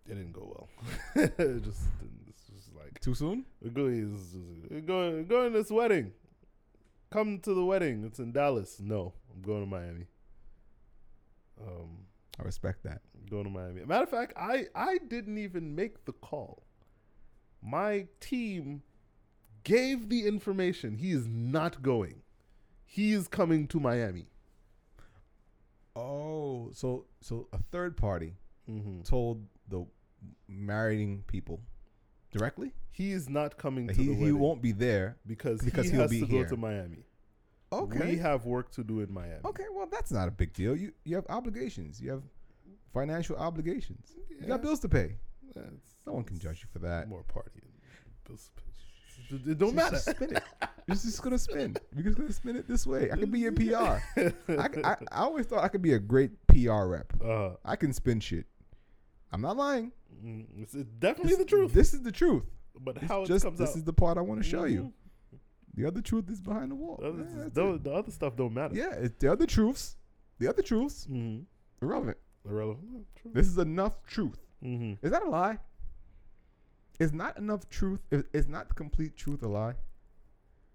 [0.08, 0.68] It didn't go
[1.16, 1.26] well.
[1.38, 1.82] it just
[2.28, 3.46] it's just like Too soon?
[3.74, 6.12] going, going, going to this wedding.
[7.12, 8.04] Come to the wedding.
[8.06, 8.80] It's in Dallas.
[8.80, 10.08] No, I'm going to Miami.
[11.62, 12.06] Um,
[12.40, 13.02] I respect that.
[13.30, 13.86] Going to Miami.
[13.86, 16.64] Matter of fact, I I didn't even make the call.
[17.62, 18.82] My team
[19.64, 20.98] gave the information.
[20.98, 22.21] He is not going.
[22.94, 24.28] He is coming to Miami.
[25.96, 28.36] Oh, so so a third party
[28.70, 29.02] Mm-hmm.
[29.02, 29.86] told the
[30.48, 31.60] marrying people
[32.32, 35.18] directly He is not coming to he, the he won't be there.
[35.26, 36.44] because, because he he'll has be to here.
[36.44, 37.04] go to Miami.
[37.74, 38.12] Okay.
[38.12, 39.42] We have work to do in Miami.
[39.46, 40.76] Okay, well that's not a big deal.
[40.76, 42.00] You you have obligations.
[42.00, 42.24] You have
[42.94, 44.16] financial obligations.
[44.30, 45.16] You got bills to pay.
[45.56, 47.10] That's- No one can judge you for that.
[47.10, 47.72] More partying.
[48.30, 48.40] It
[49.32, 49.98] it don't matter.
[49.98, 50.44] Spin it.
[50.88, 51.76] You're just gonna spin.
[51.96, 53.10] We're just gonna spin it this way.
[53.12, 54.00] I could be your PR.
[54.50, 54.68] I
[55.12, 57.14] I always thought I could be a great PR rep.
[57.24, 58.46] uh, I can spin shit.
[59.32, 59.92] I'm not lying.
[60.26, 61.74] mm, it's definitely This- the truth.
[61.74, 62.44] This is the truth.
[62.80, 63.76] but It's how it just comes this out.
[63.78, 64.82] is the part I want to show you.
[65.34, 65.40] Mhm.
[65.76, 66.98] The other truth is behind the wall.
[67.02, 68.76] The other, Yeah, the, the other stuff don't matter.
[68.76, 69.96] Yeah, it's the other truths.
[70.40, 71.44] The other truths Mm-hmm.
[71.82, 72.18] irrelevant.
[72.44, 73.08] Irrelevant.
[73.34, 74.40] This is enough truth.
[74.64, 75.06] Mm-hmm.
[75.06, 75.60] Is that a lie?
[77.02, 78.02] Is not enough truth?
[78.12, 79.74] Is, not complete truth a lie?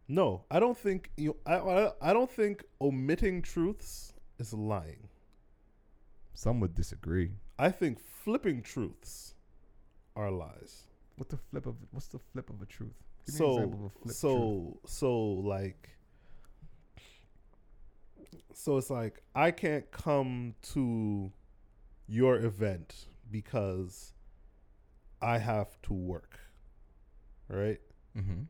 [0.09, 1.37] No, I don't think you.
[1.47, 5.09] I, I I don't think omitting truths is lying.
[6.35, 7.31] Some would disagree.
[7.59, 9.35] I think flipping truths
[10.17, 10.89] are lies.
[11.17, 13.05] What the flip of what's the flip of a truth?
[13.25, 14.55] Give me an example So of a flip truth.
[14.55, 15.17] so so
[15.55, 15.91] like
[18.53, 21.31] So it's like I can't come to
[22.09, 24.13] your event because
[25.21, 26.39] I have to work.
[27.49, 27.81] Right?
[28.17, 28.43] Mm-hmm.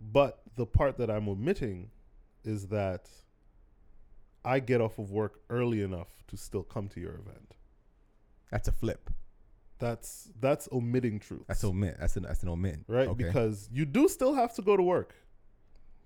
[0.00, 1.90] But the part that I'm omitting
[2.44, 3.08] is that
[4.44, 7.56] I get off of work early enough to still come to your event.
[8.50, 9.10] That's a flip.
[9.78, 11.44] That's that's omitting truth.
[11.48, 11.96] That's omit.
[11.98, 12.80] That's an that's an omit.
[12.86, 13.24] right Okay.
[13.24, 15.14] because you do still have to go to work,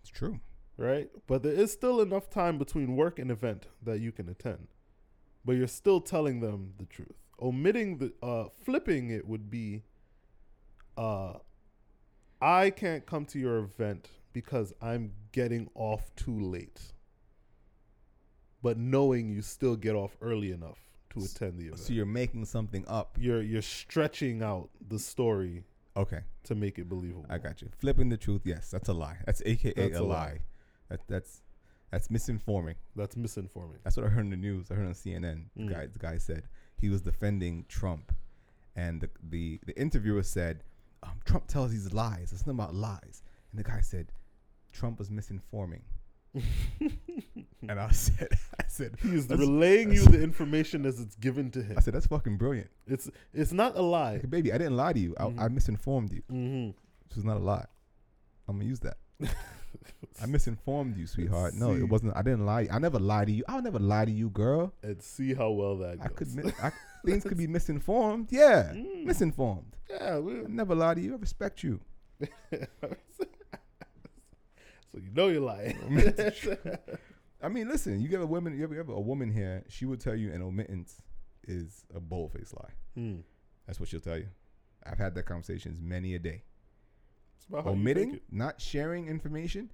[0.00, 0.38] it's true.
[0.76, 1.10] right?
[1.26, 4.68] But there is still enough time between work and event that you can attend.
[5.44, 7.16] But you're still telling them the truth.
[7.40, 9.82] Omitting the uh flipping it would be
[10.96, 11.34] uh
[12.40, 16.80] I can't come to your event because I'm getting off too late.
[18.62, 20.78] But knowing you still get off early enough
[21.10, 21.78] to attend the event.
[21.80, 23.16] So you're making something up.
[23.20, 25.64] you're you're stretching out the story
[25.96, 27.26] Okay, to make it believable.
[27.30, 27.68] I got you.
[27.78, 28.42] Flipping the truth.
[28.44, 29.18] Yes, that's a lie.
[29.26, 30.14] That's AKA That's a, lie.
[30.16, 30.38] lie.
[30.88, 31.42] That that's
[31.92, 32.74] that's misinforming.
[32.96, 33.78] That's misinforming.
[33.84, 34.70] That's what I heard in the news.
[34.72, 35.44] I heard on CNN.
[35.54, 35.70] The Mm.
[35.70, 36.48] guy the guy said
[36.80, 38.12] he was defending Trump,
[38.76, 40.62] and the the, the interviewer said,
[41.02, 42.32] um, "Trump tells these lies.
[42.32, 44.12] It's not about lies." And the guy said,
[44.72, 45.82] "Trump was misinforming."
[46.80, 48.28] and I said,
[48.60, 51.76] "I said, He's That's- relaying you the information as it's given to him.
[51.78, 54.14] I said that's fucking brilliant, It's it's not a lie.
[54.14, 54.52] Like, baby.
[54.52, 55.14] I didn't lie to you.
[55.18, 55.52] I, I Mhm.
[55.52, 56.22] misinformed you.
[56.30, 56.70] Mm-hmm.
[57.08, 57.66] This was not a lie.
[58.48, 58.96] I'm gonna use that.
[60.22, 61.54] I misinformed you, sweetheart.
[61.54, 62.16] No, it wasn't.
[62.16, 62.68] I didn't lie.
[62.70, 63.44] I never lie to you.
[63.48, 64.72] I'll never lie to you, girl.
[64.82, 66.06] and see how well that goes.
[66.06, 66.34] I could.
[66.34, 66.72] mi- I,
[67.04, 68.28] things could be misinformed.
[68.30, 69.04] Yeah, Mm.
[69.04, 69.76] misinformed.
[69.90, 71.14] yeah, we, I never lie to you.
[71.14, 71.80] I respect you.
[72.20, 72.58] so
[74.94, 75.76] you know you're lying.
[77.42, 78.00] I mean, listen.
[78.00, 78.54] You get a woman.
[78.54, 79.64] You have, you have a woman here.
[79.68, 80.94] She will tell you an omittance
[81.46, 82.70] is a bold faced lie.
[82.94, 83.16] Hmm.
[83.66, 84.28] That's what she'll tell you.
[84.86, 86.42] I've had that conversations many a day.
[86.42, 89.70] It's about how you Omitting, not sharing information,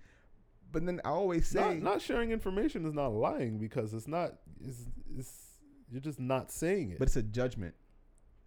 [0.72, 4.34] but then I always say, Not, not sharing information is not lying because it's not.
[4.64, 4.78] It's,
[5.16, 5.32] it's
[5.90, 6.98] you're just not saying it.
[6.98, 7.74] but it's a judgment.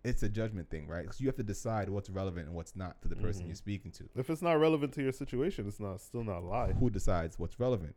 [0.06, 1.04] It's a judgment thing, right?
[1.04, 3.48] Because you have to decide what's relevant and what's not to the person Mhm.
[3.48, 4.10] you're speaking to.
[4.16, 6.74] if it's not relevant to your situation, it's not still not a lie.
[6.74, 7.96] Who decides what's relevant?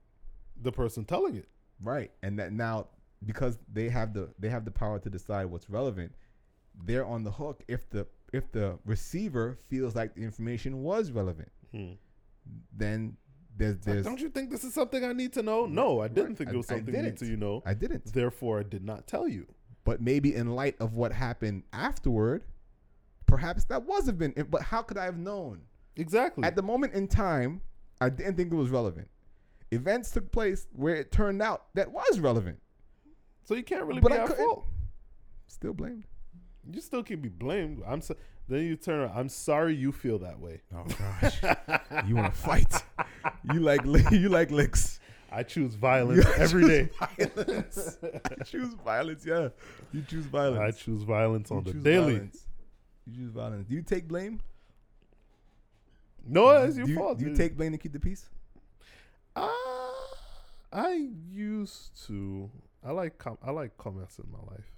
[0.62, 1.48] The person telling it.
[1.82, 2.12] Right.
[2.22, 2.88] And that now
[3.24, 6.14] because they have the they have the power to decide what's relevant,
[6.84, 11.50] they're on the hook if the if the receiver feels like the information was relevant.
[11.72, 11.92] Hmm.
[12.76, 13.16] Then
[13.56, 15.66] there's It's like, don't you think this is something I need to know?
[15.66, 16.38] No, I didn't Right.
[16.38, 17.62] think it was I something you need to you know.
[17.64, 18.12] I didn't.
[18.12, 19.46] Therefore, I did not tell you.
[19.84, 22.44] But maybe in light of what happened afterward,
[23.26, 25.62] perhaps that was have been but how could I have known?
[25.96, 26.44] Exactly.
[26.44, 27.62] At the moment in time,
[28.00, 29.08] I didn't think it was relevant.
[29.70, 32.58] Events took place where it turned out that was relevant.
[33.44, 34.66] so you can't really But be I at fault.
[35.46, 36.04] Still blamed.
[36.70, 37.82] You still can be blamed.
[37.86, 38.16] I'm so,
[38.48, 39.18] then you turn around.
[39.18, 40.60] I'm sorry you feel that way.
[40.74, 40.84] Oh
[41.20, 41.40] gosh.
[42.06, 42.82] you want to fight?
[43.52, 45.00] You like you like licks.
[45.30, 46.88] I choose violence every day.
[46.98, 47.98] Violence.
[48.24, 49.26] I choose violence.
[49.26, 49.48] Yeah,
[49.92, 50.60] you choose violence.
[50.60, 52.12] I choose violence You on the choose daily.
[52.14, 52.46] violence.
[53.06, 53.66] You choose violence.
[53.68, 54.40] Do you take blame?
[56.28, 57.18] No, it's your do you, fault.
[57.18, 58.28] Do you take blame to keep the peace?
[59.34, 59.48] Uh,
[60.72, 62.50] I used to.
[62.84, 64.72] I like com- I like comments in my life.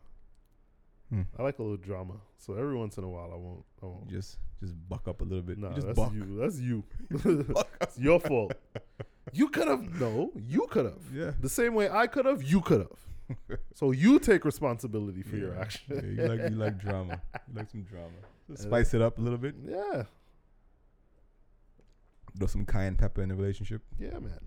[1.11, 1.22] Hmm.
[1.38, 2.14] I like a little drama.
[2.36, 3.64] So every once in a while, I won't.
[3.82, 4.09] I won't.
[4.09, 5.59] just just buck up a little bit.
[5.74, 6.12] Just that's buck.
[6.12, 6.36] you.
[6.38, 6.84] That's you.
[7.80, 8.52] It's your fault.
[9.32, 10.00] You could have.
[10.00, 11.02] No, you could have.
[11.14, 11.32] Yeah.
[11.40, 13.59] The same way I could have, you could have.
[13.74, 15.61] so you take responsibility for your Yeah.
[15.61, 15.84] action.
[15.88, 17.20] Yeah, you like you like drama.
[17.48, 18.11] You like some drama.
[18.50, 19.54] Just spice it up a little bit.
[19.66, 20.04] Yeah,
[22.36, 23.82] Throw some cayenne pepper in the relationship.
[23.98, 24.38] yeah, man.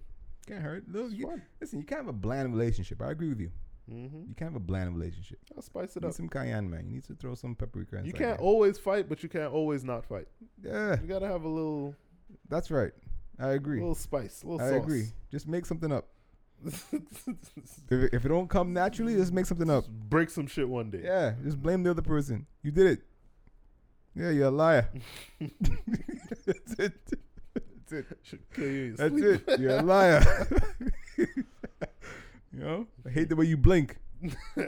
[0.47, 0.83] Can't hurt.
[0.89, 3.01] Little, you, listen, you can't have a bland relationship.
[3.01, 3.51] I agree with you.
[3.89, 4.17] Mm-hmm.
[4.29, 5.39] You can't have a bland relationship.
[5.55, 6.13] I'll spice You it need up.
[6.15, 6.85] some cayenne, man.
[6.87, 8.01] You need to throw some paprika.
[8.03, 10.27] You can't always fight, but you can't always not fight.
[10.63, 11.95] Yeah, You gotta have a little,
[12.49, 12.91] that's right.
[13.39, 13.77] I agree.
[13.79, 14.83] A little spice, a little I sauce.
[14.83, 15.05] agree.
[15.31, 16.07] Just make something up.
[16.71, 19.83] If it, if it don't come naturally, just make something up.
[19.85, 21.01] Just break some shit one day.
[21.03, 22.45] Yeah, just blame the other person.
[22.61, 22.99] You did it.
[24.15, 24.87] Yeah, you're a liar.
[25.39, 27.01] That's it.
[27.53, 28.05] That's it.
[28.21, 29.59] Should kill you in your That's it.
[29.59, 30.47] You're a liar.
[32.53, 33.97] You know, I hate the way you blink.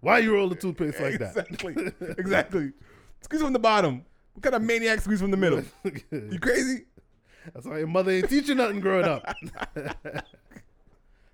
[0.00, 1.36] Why you roll the toothpaste like that?
[1.36, 1.92] Exactly.
[2.18, 2.72] exactly.
[3.20, 4.04] Squeeze from the bottom.
[4.34, 5.62] What kind of maniac squeeze from the middle?
[6.12, 6.84] You crazy?
[7.52, 9.24] That's why your mother ain't teaching nothing growing up.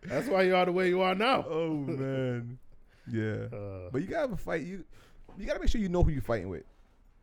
[0.02, 1.44] That's why you are the way you are now.
[1.48, 2.58] Oh man.
[3.10, 3.46] Yeah.
[3.52, 4.62] Uh, But you gotta have a fight.
[4.62, 4.84] You
[5.36, 6.64] you gotta make sure you know who you're fighting with,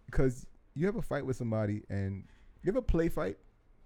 [0.08, 0.46] because
[0.76, 2.24] you have a fight with somebody and
[2.64, 3.38] you ever play fight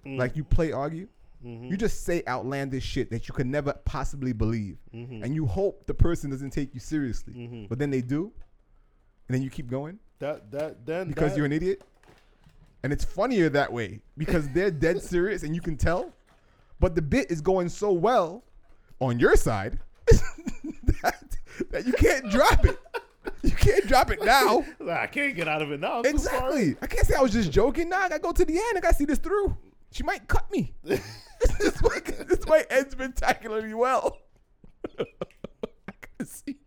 [0.06, 1.08] mm, like you play argue.
[1.44, 5.46] Mhm, You just say outlandish shit that you could never possibly believe, mhm, and you
[5.46, 7.70] hope the person doesn't take you seriously, mhm.
[7.70, 8.32] but then they do,
[9.28, 11.82] and then you keep going that that then because that, you're an idiot.
[12.84, 16.14] And it's funnier that way because they're dead serious and you can tell.
[16.80, 18.44] but the bit is going so well
[19.00, 19.80] on your side
[21.02, 21.38] that,
[21.72, 22.78] that you can't drop it.
[23.42, 24.64] You can't drop it now.
[24.90, 26.00] I can't get out of it now.
[26.00, 26.06] I'm.
[26.06, 26.76] Exactly.
[26.82, 27.90] I can't say I was just joking.
[27.90, 28.78] Nah, I gotta go to the end.
[28.78, 29.56] I gotta see this through.
[29.96, 30.74] She might cut me.
[30.84, 34.18] this, might, this might end spectacularly well.
[35.00, 35.06] I
[36.18, 36.58] gotta see.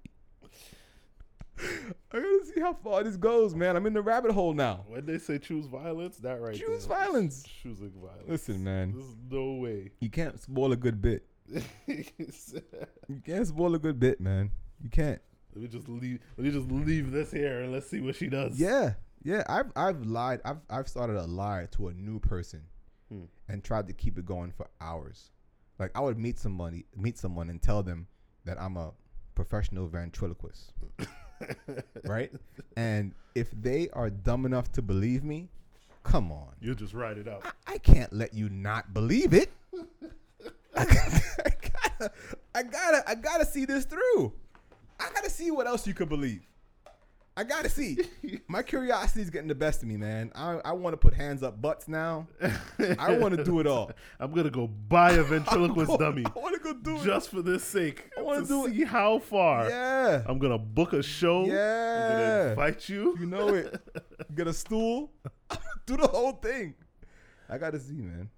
[1.61, 1.73] I
[2.13, 3.77] gotta see how far this goes, man.
[3.77, 4.87] I'm in the rabbit hole now.
[4.89, 7.43] When they say choose violence, that right Choose there, violence.
[7.63, 8.29] Choosing violence.
[8.29, 8.93] Listen, man.
[8.93, 9.91] There's no way.
[10.01, 11.27] You can't spoil a good bit.
[11.87, 14.53] You can't spoil a good bit, man.
[14.83, 15.21] You can't.
[15.55, 16.21] Let me just leave.
[16.39, 18.59] Let me just leave this here and let's see what she does.
[18.59, 19.43] Yeah, yeah.
[19.51, 20.41] I've I've lied.
[20.47, 22.63] I've I've started a lie to a new person,
[23.11, 23.25] Hmm.
[23.49, 25.31] and tried to keep it going for hours.
[25.79, 28.07] Like I would meet somebody, meet someone, and tell them
[28.45, 28.93] that I'm a
[29.35, 30.73] professional ventriloquist,
[32.05, 32.33] right?
[32.77, 35.49] And if they are dumb enough to believe me,
[36.03, 36.49] come on.
[36.61, 37.43] You just write it out.
[37.45, 39.51] I, I can't let you not believe it.
[40.77, 42.13] I gotta, I gotta,
[42.55, 44.33] I gotta, I gotta see this through.
[45.01, 46.43] I gotta see what else you could believe.
[47.39, 47.97] I gotta see.
[48.49, 50.33] My curiosity is getting the best of me, man.
[50.35, 52.27] I, I want to put hands up butts now.
[52.99, 53.93] I want to do it all.
[54.19, 57.05] I'm gonna go buy a ventriloquist I'm dummy I want to go do it.
[57.05, 58.11] just for this sake.
[58.19, 58.73] I wanna to do it.
[58.73, 59.69] see how far.
[59.69, 61.45] Yeah, I'm gonna book a show.
[61.45, 62.09] I'm yeah.
[62.09, 63.17] gonna invite you.
[63.21, 63.81] You know it.
[64.35, 65.13] Get a stool.
[65.87, 66.75] do the whole thing.
[67.49, 68.31] I gotta see, man.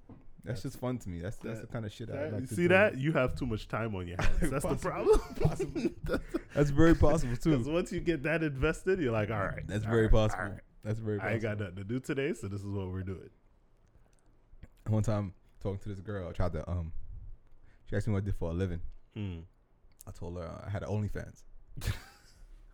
[0.44, 1.20] That's just fun to me.
[1.20, 2.68] That's that's the kind of shit I like you to see do.
[2.68, 2.96] that?
[2.98, 4.50] You have too much time on your hands.
[4.50, 5.20] That's the Possibly, problem.
[5.40, 5.94] possibly.
[6.54, 7.72] That's very possible Because too.
[7.72, 9.66] once you get that invested, you're like, all right.
[9.66, 10.44] That's all very right, all possible.
[10.52, 10.60] right.
[10.82, 11.56] That's very I ain't possible.
[11.56, 13.28] got nothing to do today, so this is what we're doing.
[14.88, 16.92] One time talking to this girl, I tried to um,
[17.88, 18.80] she asked me what I did for a living.
[19.14, 19.40] Hmm.
[20.08, 21.42] I told her I had OnlyFans,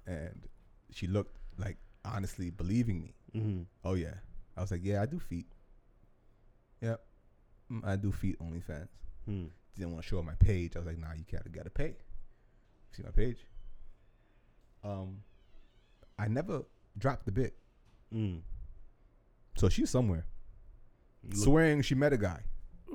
[0.07, 0.47] and
[0.93, 3.15] she looked like honestly believing me.
[3.35, 3.63] Mm-hmm.
[3.85, 4.15] Oh yeah,
[4.57, 5.47] I was like, yeah, I do feet.
[7.73, 8.89] Mm, I do feet OnlyFans.
[9.27, 9.45] Hmm.
[9.77, 10.77] Didn't want to show her my page.
[10.77, 11.97] I was like, nah, you gotta gotta pay.
[12.93, 13.39] See my page.
[14.85, 15.19] Um,
[16.19, 16.63] I never
[16.97, 17.55] dropped the bit,
[18.15, 18.41] Mm.
[19.57, 20.25] so she's somewhere
[21.25, 22.43] Look swearing she met a guy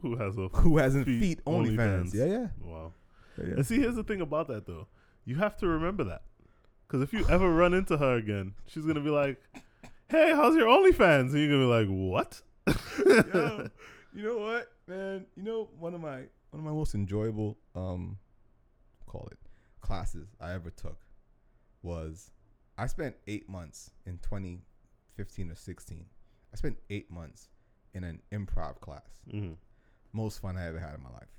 [0.01, 1.75] who has a who hasn't Feet feet, OnlyFans.
[1.75, 2.13] OnlyFans.
[2.13, 2.47] Yeah, yeah.
[2.61, 2.93] wow.
[3.37, 3.53] yeah, yeah.
[3.55, 4.87] And see, here's the thing about that though.
[5.25, 6.23] You have to remember that,
[6.87, 9.39] because if you ever run into her again, she's gonna be like,
[10.07, 12.41] "Hey, how's your OnlyFans?" And you're gonna be like, "What?"
[14.13, 15.25] Yo, you know what, man?
[15.35, 16.17] You know one of my
[16.51, 18.17] one of my most enjoyable um
[19.05, 19.39] call it
[19.81, 20.97] classes I ever took
[21.81, 22.31] was
[22.77, 26.05] I spent eight months in 2015 or 16.
[26.53, 27.49] I spent eight months
[27.93, 29.03] in an improv class.
[29.31, 29.53] Mm-hmm.
[30.13, 31.29] Most fun I ever had in my life.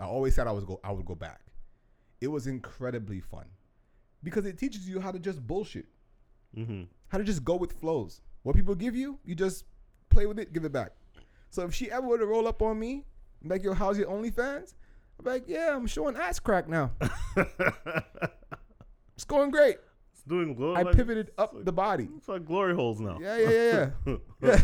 [0.00, 1.40] I always said I was go I would go back.
[2.20, 3.44] It was incredibly fun
[4.22, 5.86] because it teaches you how to just bullshit,
[6.56, 6.84] Mm-hmm.
[7.08, 8.20] how to just go with flows.
[8.44, 9.64] What people give you, you just
[10.08, 10.92] play with it, give it back.
[11.54, 13.04] So if she ever were to roll up on me,
[13.44, 14.74] like, yo, how's your OnlyFans?
[15.20, 16.90] I'm like, yeah, I'm showing ass crack now.
[19.14, 19.76] It's going great.
[20.12, 20.76] it's doing glory.
[20.78, 22.08] I like, pivoted up like- the body.
[22.16, 23.16] It's like glory holes now.
[23.20, 24.56] Yeah, yeah, yeah, yeah.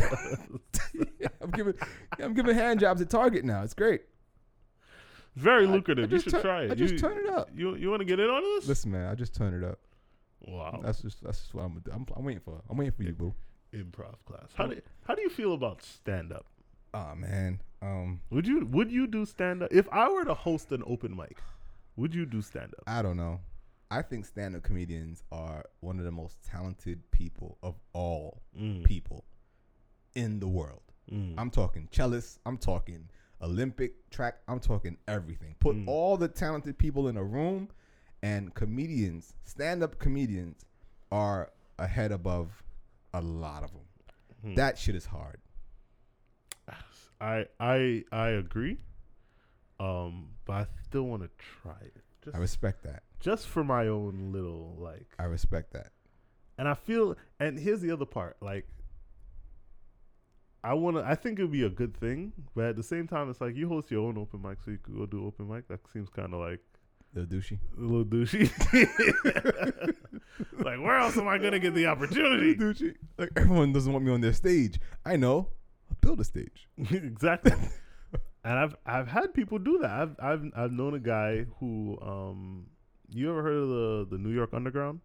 [1.21, 1.27] yeah.
[1.39, 1.73] I'm giving,
[2.19, 3.63] yeah, I'm giving hand jobs at Target now.
[3.63, 4.01] It's great.
[5.37, 6.11] Very I- I lucrative.
[6.11, 6.71] you should try it.
[6.71, 7.49] I just you, turn it up.
[7.55, 8.67] You you want to get in on this?
[8.67, 9.79] Listen, man, I just turn it up.
[10.41, 10.81] wow.
[10.83, 11.91] That's just that's just what I'm gonna do.
[11.93, 12.61] I'm, I'm waiting for.
[12.69, 13.33] I'm waiting for you, boo.
[13.73, 14.49] Improv class.
[14.55, 16.45] How do how do you feel about stand up?
[16.93, 17.61] Oh man.
[17.81, 21.15] Um, Would you would you do stand up if I were to host an open
[21.15, 21.37] mic?
[21.95, 22.83] Would you do stand up?
[22.87, 23.39] I don't know.
[23.89, 28.85] I think stand-up comedians are one of the most talented people of all Mm.
[28.85, 29.25] people
[30.15, 30.81] in the world.
[31.11, 31.33] Mm.
[31.37, 32.39] I'm talking cellists.
[32.45, 33.09] I'm talking
[33.41, 34.37] Olympic track.
[34.47, 35.55] I'm talking everything.
[35.59, 35.87] Put Mm.
[35.89, 37.67] all the talented people in a room,
[38.23, 40.63] and comedians, stand-up comedians,
[41.11, 42.63] are ahead above
[43.13, 43.85] a lot of them.
[44.43, 44.55] Hmm.
[44.55, 45.41] That shit is hard.
[47.21, 48.77] I I I agree.
[49.79, 51.29] Um, but I still want to
[51.63, 52.01] try it.
[52.23, 53.03] Just I respect that.
[53.19, 55.91] just for my own little like I respect that.
[56.57, 58.67] and I feel and here's the other part like
[60.63, 63.07] I want to I think it would be a good thing but at the same
[63.07, 65.47] time it's like you host your own open mic so you could go do open
[65.49, 66.59] mic that seems kind of like
[67.13, 67.57] The douchey.
[67.75, 68.51] a little douchey
[70.63, 72.95] like where else am I gonna get the opportunity douchey.
[73.17, 74.79] Like everyone doesn't want me on their stage.
[75.05, 75.47] I know.
[75.99, 76.67] Build a stage.
[76.91, 77.51] exactly
[78.43, 82.67] and I've I've had people do that I've I've I've known a guy who um
[83.09, 85.01] you ever heard of the the New York Underground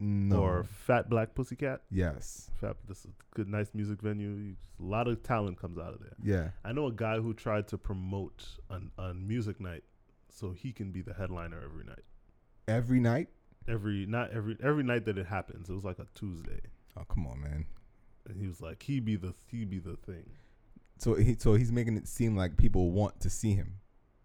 [0.00, 0.36] No.
[0.40, 2.50] or Fat Black Pussycat yes.
[2.60, 6.00] Fat this is a good nice music venue a lot of talent comes out of
[6.00, 6.50] there Yeah.
[6.64, 9.84] I know a guy who tried to promote an, a music night
[10.28, 12.04] so he can be the headliner every night.
[12.68, 13.28] Every night.
[13.68, 15.70] Every not every every night that it happens.
[15.70, 16.60] It was like a Tuesday.
[16.96, 17.64] Oh come on, man.
[18.28, 20.30] And he was like he be the he be the thing.
[20.98, 23.74] So he so he's making it seem like people want to see him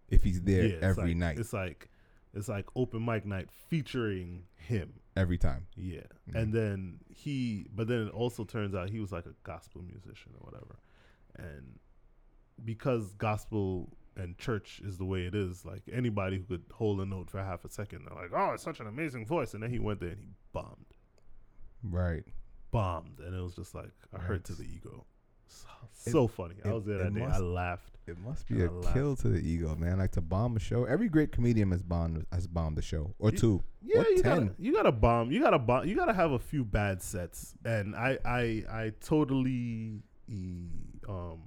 [0.08, 1.88] if he's there Yeah, every like- night, It's like
[2.34, 4.94] it's like open mic night featuring him.
[5.16, 5.66] every time.
[5.76, 6.00] Yeah.
[6.30, 6.34] Mhm.
[6.42, 10.32] And then he but then it also turns out he was like a gospel musician
[10.38, 10.76] or whatever.
[11.36, 11.78] And
[12.64, 17.06] because gospel and church is the way it is, like anybody who could hold a
[17.06, 19.52] note for half a second, they're like, Oh, it's such an amazing voice.
[19.54, 20.86] And then he went there and he bombed.
[21.82, 22.24] Right.
[22.72, 23.20] Bombed.
[23.20, 25.04] And it was just like a hurt to the ego.
[25.46, 25.68] So,
[26.06, 26.56] It- so funny.
[26.64, 27.24] I was there it that day.
[27.24, 27.98] I laughed.
[28.08, 28.94] It must be a laughed.
[28.94, 29.98] kill to the ego, man.
[29.98, 30.84] Like to bomb a show.
[30.86, 33.64] Every great comedian has bombed has bombed a show or You- two.
[33.82, 34.46] Yeah, Or you 10.
[34.46, 35.30] gotta you gotta bomb.
[35.30, 35.86] You gotta bomb.
[35.86, 40.02] You gotta have a few bad sets, and I I I totally
[41.08, 41.42] um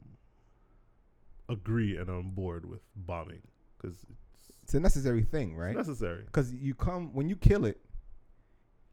[1.50, 3.42] agree and on board with bombing
[3.78, 5.76] because it's, It's a necessary thing, right?
[5.76, 6.24] necessary.
[6.26, 7.80] Because you come when you kill it,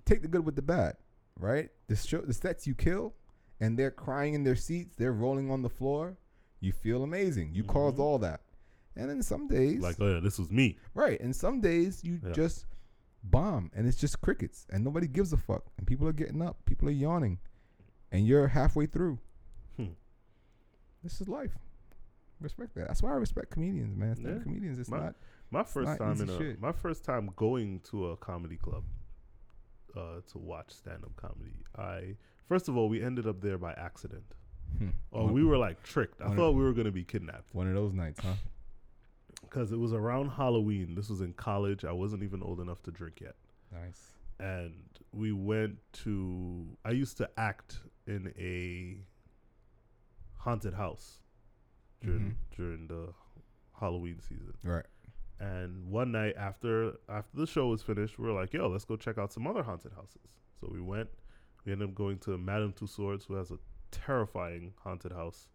[0.05, 0.97] take the good with the bad,
[1.39, 1.71] right?
[1.89, 3.15] The show, the sets you kill,
[3.61, 6.17] and they're crying in their seats, they're rolling on the floor.
[6.61, 7.55] You feel amazing.
[7.55, 8.01] You caused Mhm.
[8.01, 8.43] all that,
[8.97, 10.79] and then some days, Like, oh yeah, this was me.
[10.95, 11.21] right?
[11.21, 12.33] And some days you Yeah.
[12.33, 12.67] just
[13.25, 16.65] bomb, and it's just crickets, and nobody gives a fuck, and people are getting up,
[16.65, 17.39] people are yawning,
[18.11, 19.19] and you're halfway through.
[19.77, 19.93] Hmm.
[21.03, 21.57] This is life.
[22.41, 22.89] Respect that.
[22.89, 24.17] That's why I respect comedians, man.
[24.21, 24.43] Yeah.
[24.43, 24.79] comedians.
[24.79, 25.17] It's My- not.
[25.51, 26.61] My first not time in a shit.
[26.61, 28.85] my first time going to a comedy club
[29.97, 31.55] uh, to watch stand up comedy.
[31.77, 32.17] I
[32.49, 34.35] first of all we ended up there by accident.
[34.79, 34.89] Hmm.
[35.13, 36.21] Oh, we were like tricked.
[36.21, 37.55] I one of- thought we were gonna be kidnapped.
[37.55, 38.35] one of those nights, huh?
[39.43, 40.95] because it was around Halloween.
[40.95, 41.85] This was in college.
[41.85, 43.35] I wasn't even old enough to drink yet,
[43.73, 44.13] Nice.
[44.41, 44.75] and
[45.13, 46.67] we went to.
[46.85, 48.99] I used to act in a
[50.39, 51.21] haunted house
[52.01, 52.57] during Mhm.
[52.57, 53.13] during the
[53.79, 54.55] Halloween season.
[54.63, 54.87] Right.
[55.43, 58.97] And one night after after the show was finished, we were like, "Yo, let's go
[58.97, 60.31] check out some other haunted houses."
[60.61, 61.09] So we went.
[61.65, 63.59] We ended up going to Madame Tussauds, who has a
[63.91, 65.49] terrifying haunted house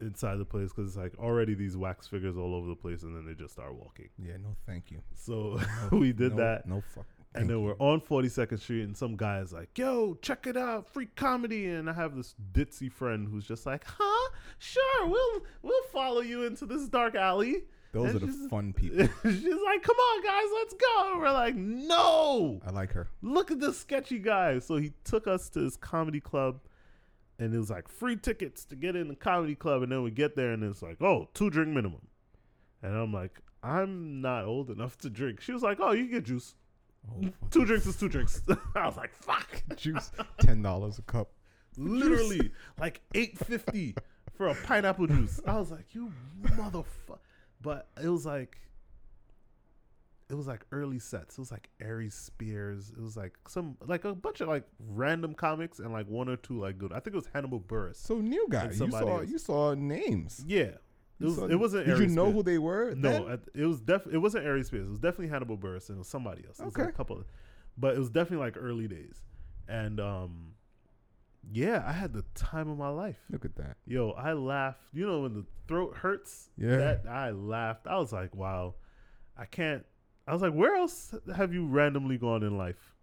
[0.00, 3.14] inside the place because it's like already these wax figures all over the place, and
[3.14, 4.08] then they just start walking.
[4.18, 4.36] Yeah.
[4.42, 5.02] No, thank you.
[5.14, 5.60] So
[5.90, 7.06] No, we did no- that, No fuck.
[7.34, 10.56] and then we're on Forty Second Street, and some guy is like, "Yo, check it
[10.56, 14.30] out, free comedy!" And I have this ditzy friend who's just like, "Huh?
[14.58, 19.06] Sure, we'll we'll follow you into this dark alley." Those and are the fun people.
[19.22, 23.08] She's like, "Come on, guys, let's go." And we're like, "No, I like her.
[23.20, 26.60] look at this sketchy guy." So he took us to his comedy club,
[27.38, 29.82] and it was like free tickets to get in the comedy club.
[29.82, 32.06] And then we get there, and it's like, "Oh, two drink minimum,"
[32.82, 36.12] and I'm like, "I'm not old enough to drink." She was like, "Oh, you can
[36.14, 36.54] get juice.
[37.10, 38.40] Oh, Two drinks is two drinks."
[38.74, 40.10] I was like, "Fuck." juice.
[40.38, 41.30] Ten dollars a cup.
[41.76, 43.94] Literally, like eight fifty
[44.34, 45.40] for a pineapple juice.
[45.46, 46.10] I was like, "You
[46.42, 47.18] motherfucker!"
[47.62, 48.58] But it was like,
[50.28, 51.36] it was like early sets.
[51.36, 52.90] It was like Aries Spears.
[52.96, 56.36] It was like some like a bunch of like random comics and like one or
[56.36, 56.90] two like good.
[56.92, 57.96] I think it was Hannibal Buress.
[57.96, 58.70] So new guy.
[58.72, 59.18] You saw.
[59.18, 59.28] else.
[59.28, 60.42] You saw names.
[60.46, 60.62] Yeah,
[61.20, 61.36] it was.
[61.36, 61.86] saw- It wasn't.
[61.86, 62.34] Did you know Spears.
[62.34, 62.94] who they were?
[62.96, 63.30] No, then?
[63.32, 64.06] at, it was def.
[64.10, 64.86] It wasn't Aries Spears.
[64.86, 66.58] It was definitely Hannibal Buress, and it was somebody else.
[66.60, 66.90] It was like Okay.
[66.90, 67.24] a couple, of,
[67.76, 69.20] but it was definitely like early days,
[69.68, 70.54] and um,
[71.50, 73.18] yeah, I had the time of my life.
[73.30, 73.76] Look at that.
[73.86, 74.82] Yo, I laughed.
[74.92, 76.50] You know when the throat hurts.
[76.56, 76.76] Yeah.
[76.76, 77.86] That I laughed.
[77.86, 78.74] I was like, wow,
[79.36, 79.84] I can't.
[80.26, 82.94] I was like, where else have you randomly gone in life?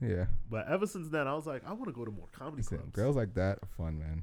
[0.00, 0.26] Yeah.
[0.50, 2.78] But ever since then, I was like, I want to go to more comedy Listen,
[2.78, 2.92] clubs.
[2.92, 4.22] girls like that are fun, man.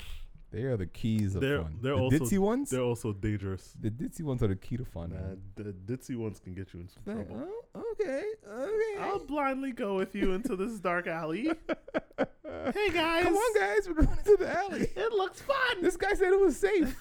[0.50, 1.80] They are the keys of They're- fun.
[1.82, 2.70] they're the also- ditzy ones.
[2.70, 3.76] They're also dangerous.
[3.80, 5.42] The ditzy ones are the key to fun, Nah, man.
[5.56, 7.50] the ditzy ones can get you in some Like, trouble.
[7.76, 9.02] oh, okay, okay.
[9.02, 11.52] I'll blindly go with you into this dark alley.
[12.74, 13.88] Hey guys, Come on, guys.
[13.88, 14.82] We're going into the alley.
[14.96, 15.82] It looks fun.
[15.82, 16.98] This guy said it was safe.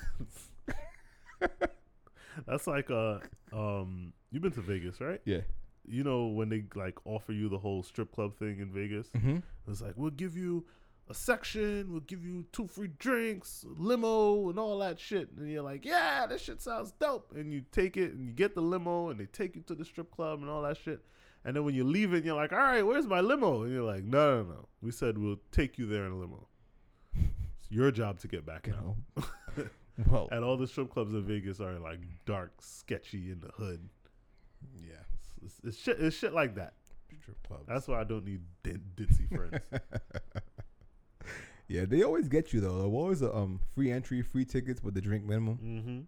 [2.47, 3.19] That's like uh
[3.53, 5.21] um you've been to Vegas, right?
[5.25, 5.41] yeah.
[5.89, 9.09] You know when they like offer you the whole strip club thing in Vegas?
[9.17, 9.39] Mm-hmm.
[9.69, 10.67] It's like we'll give you
[11.09, 15.29] a section, we'll give you two free drinks, limo, and all that shit.
[15.37, 17.33] And you're like, yeah, this shit sounds dope.
[17.35, 19.85] And you take it and you get the limo and they take you to the
[19.85, 21.01] strip club and all that shit.
[21.45, 23.63] And then when you leave it, you're like, all right, where's my limo?
[23.63, 24.69] And you're like, no, no, no.
[24.83, 26.49] We said we'll take you there in a limo.
[27.61, 28.97] It's your job to get back now.
[30.11, 33.89] well, And all the strip clubs in Vegas are like dark, sketchy in the hood.
[34.83, 34.95] yeah.
[35.43, 36.01] It's, it's, it's shit.
[36.01, 36.75] It's shit like that.
[37.23, 37.65] Strip clubs.
[37.69, 39.65] That's why I don't need din- ditzy friends.
[41.69, 42.79] yeah, they always get you though.
[42.79, 45.59] There's always a um free entry, free tickets with the drink minimum.
[45.63, 46.01] mm-hmm.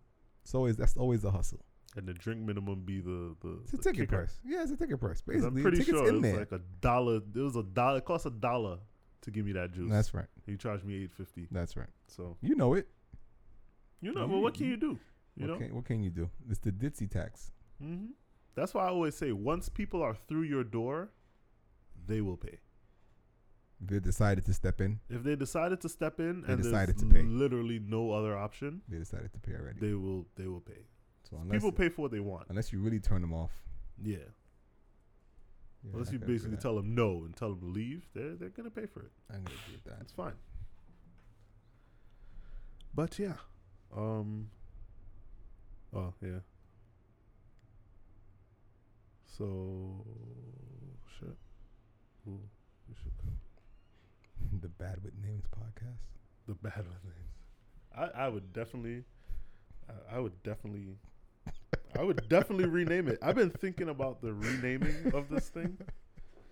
[0.45, 1.61] It's always that's always the hustle.
[1.97, 4.17] And the drink minimum be the the, It's a the ticket kicker.
[4.19, 4.41] price.
[4.45, 5.21] Yeah, it's a ticket price.
[5.21, 6.39] Basically, I'm pretty tickets sure in it was there.
[6.39, 7.17] like a dollar.
[7.35, 7.99] It was a dollar.
[7.99, 8.79] It cost a dollar
[9.23, 9.91] to give me that juice.
[9.91, 10.27] That's right.
[10.47, 11.49] he charged me eight fifty.
[11.51, 11.89] That's right.
[12.07, 12.89] So You know it.
[14.01, 14.99] you know, You- well, what can you do?
[15.37, 16.31] You what, know, can, what can you do?
[16.49, 17.51] It's the ditzy tax.
[17.83, 18.07] hmm
[18.55, 21.11] that's why I always say once people are through your door,
[22.09, 22.59] they will pay.
[23.81, 24.99] They decided to step in.
[25.09, 27.23] If they decided to step in They and decided there's to pay.
[27.23, 29.79] literally no other option, They decided to pay already.
[29.81, 30.83] they will they will pay.
[31.31, 32.47] so unless People pay for what they want.
[32.49, 33.53] unless you really turn them off.
[34.03, 34.17] Yeah.
[35.85, 38.49] yeah, Unless I you basically tell them no and tell them to leave, they're they're
[38.49, 39.13] gonna pay for it.
[39.31, 39.99] I can agree with that.
[39.99, 40.35] That's fine.
[42.95, 43.35] But yeah.
[43.97, 44.51] Um
[45.95, 46.41] Oh yeah.
[49.25, 50.05] So
[51.19, 51.37] shit.
[52.27, 52.41] Ooh,
[54.63, 56.07] the Bad with Names podcast.
[56.47, 57.33] the bad with names.
[57.97, 59.05] I, I would definitely
[59.89, 60.97] I, I would definitely
[61.99, 63.19] I would definitely rename it.
[63.23, 65.79] I've been thinking about the renaming of this thing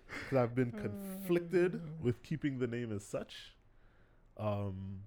[0.07, 3.55] because I've been conflicted with keeping the name as such.
[4.37, 5.01] Um,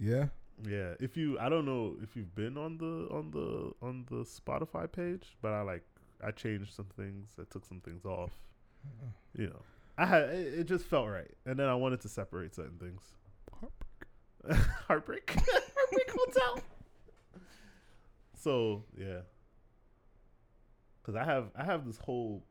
[0.00, 0.26] Yeah.
[0.66, 4.24] yeah, if you, I don't know if you've been on the on the on the
[4.24, 5.84] Spotify page, but I like
[6.24, 8.32] I changed some things, I took some things off.
[9.36, 9.62] You know,
[9.98, 13.02] I had it, it just felt right, and then I wanted to separate certain things.
[13.50, 16.62] Heartbreak, Heartbreak heartbreak Hotel.
[18.40, 19.22] So yeah,
[21.02, 22.44] because I have I have this whole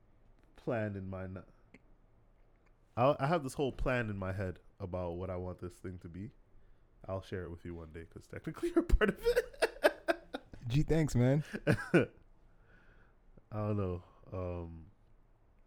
[0.57, 1.37] plan in mind.
[2.97, 5.97] I I have this whole plan in my head about what I want this thing
[6.01, 6.31] to be.
[7.07, 10.19] I'll share it with you one day because technically you're part of it.
[10.67, 11.43] Gee, thanks, man.
[11.93, 12.07] I
[13.51, 14.03] don't know.
[14.33, 14.85] Um,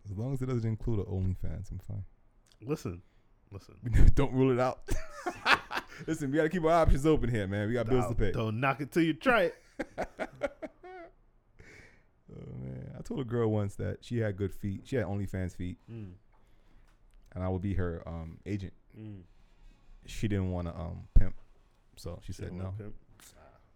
[0.09, 2.05] As long as it doesn't include a OnlyFans, I'm fine.
[2.63, 3.03] listen,
[3.51, 3.75] listen.
[4.15, 4.81] Don't rule it out.
[6.07, 7.69] Listen, we gotta keep our options open here, man.
[7.69, 8.33] We got bills to pay.
[8.33, 9.55] Don't knock it till you try it.
[12.33, 14.83] Oh man, I told a girl once that she had good feet.
[14.85, 16.13] She had OnlyFans feet, Mm,
[17.35, 18.73] and I would be her um, agent.
[18.99, 19.23] mm.
[20.07, 21.35] She didn't want to um, pimp,
[21.97, 22.73] so she said no.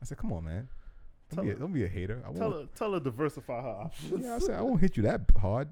[0.00, 0.68] I said, "Come on, man.
[1.34, 2.22] Tell Don't be, a, don't be a hater.
[2.28, 4.24] I Tell her, tell her diversify her options.
[4.24, 5.68] Yeah, I said I won't hit you that hard.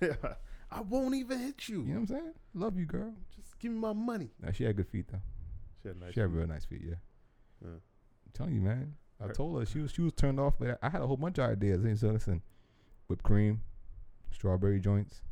[0.00, 0.14] yeah,
[0.70, 1.80] I won't even hit you.
[1.82, 2.32] You know what I'm saying?
[2.54, 3.12] Love you, girl.
[3.36, 4.30] Just give me my money.
[4.42, 5.20] Nah, she had good feet though.
[5.82, 6.36] She had nice she had feet.
[6.38, 6.80] real nice feet.
[6.84, 6.94] Yeah.
[7.62, 7.68] Yeah.
[7.70, 8.94] I'm telling you, man.
[9.20, 9.34] I Right.
[9.34, 11.48] told her she was she was turned off, but I had a whole bunch of
[11.48, 11.84] ideas.
[11.84, 12.42] And so listen,
[13.08, 13.60] whipped cream,
[14.32, 15.22] strawberry joints,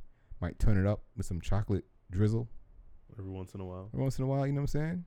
[0.41, 2.49] might turn it up with some chocolate drizzle
[3.19, 3.89] Every once in a while.
[3.93, 4.47] every once in a while.
[4.47, 5.05] You know what I'm saying?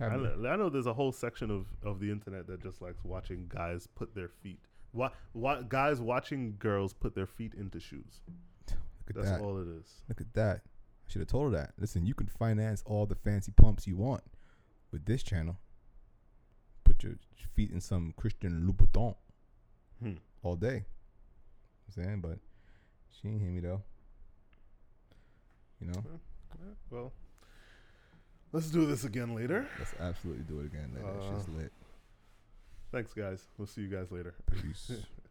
[0.00, 2.82] I Have know, I know there's a whole section of, of the internet that just
[2.82, 4.58] likes watching guys put their feet.
[4.92, 8.20] What what guys watching girls put their feet into shoes.
[8.68, 9.40] Look at That's that.
[9.40, 10.02] all it is.
[10.08, 10.62] Look at that.
[10.64, 11.72] I should have told her that.
[11.78, 14.22] Listen, you can finance all the fancy pumps you want
[14.90, 15.56] with this channel.
[16.84, 17.14] Put your
[17.54, 19.14] feet in some Christian Louboutin
[20.02, 20.14] Hmm.
[20.42, 20.84] all day.
[21.86, 22.38] I'm saying, but
[23.10, 23.82] she ain't hear me though.
[25.80, 26.04] You know,
[26.90, 27.12] well,
[28.56, 29.66] let's do this again later.
[29.78, 31.08] let's absolutely do it again later.
[31.18, 31.72] it's just Uh, lit.
[32.92, 33.42] Thanks, guys.
[33.58, 34.34] We'll see you guys later.
[34.62, 34.90] Peace.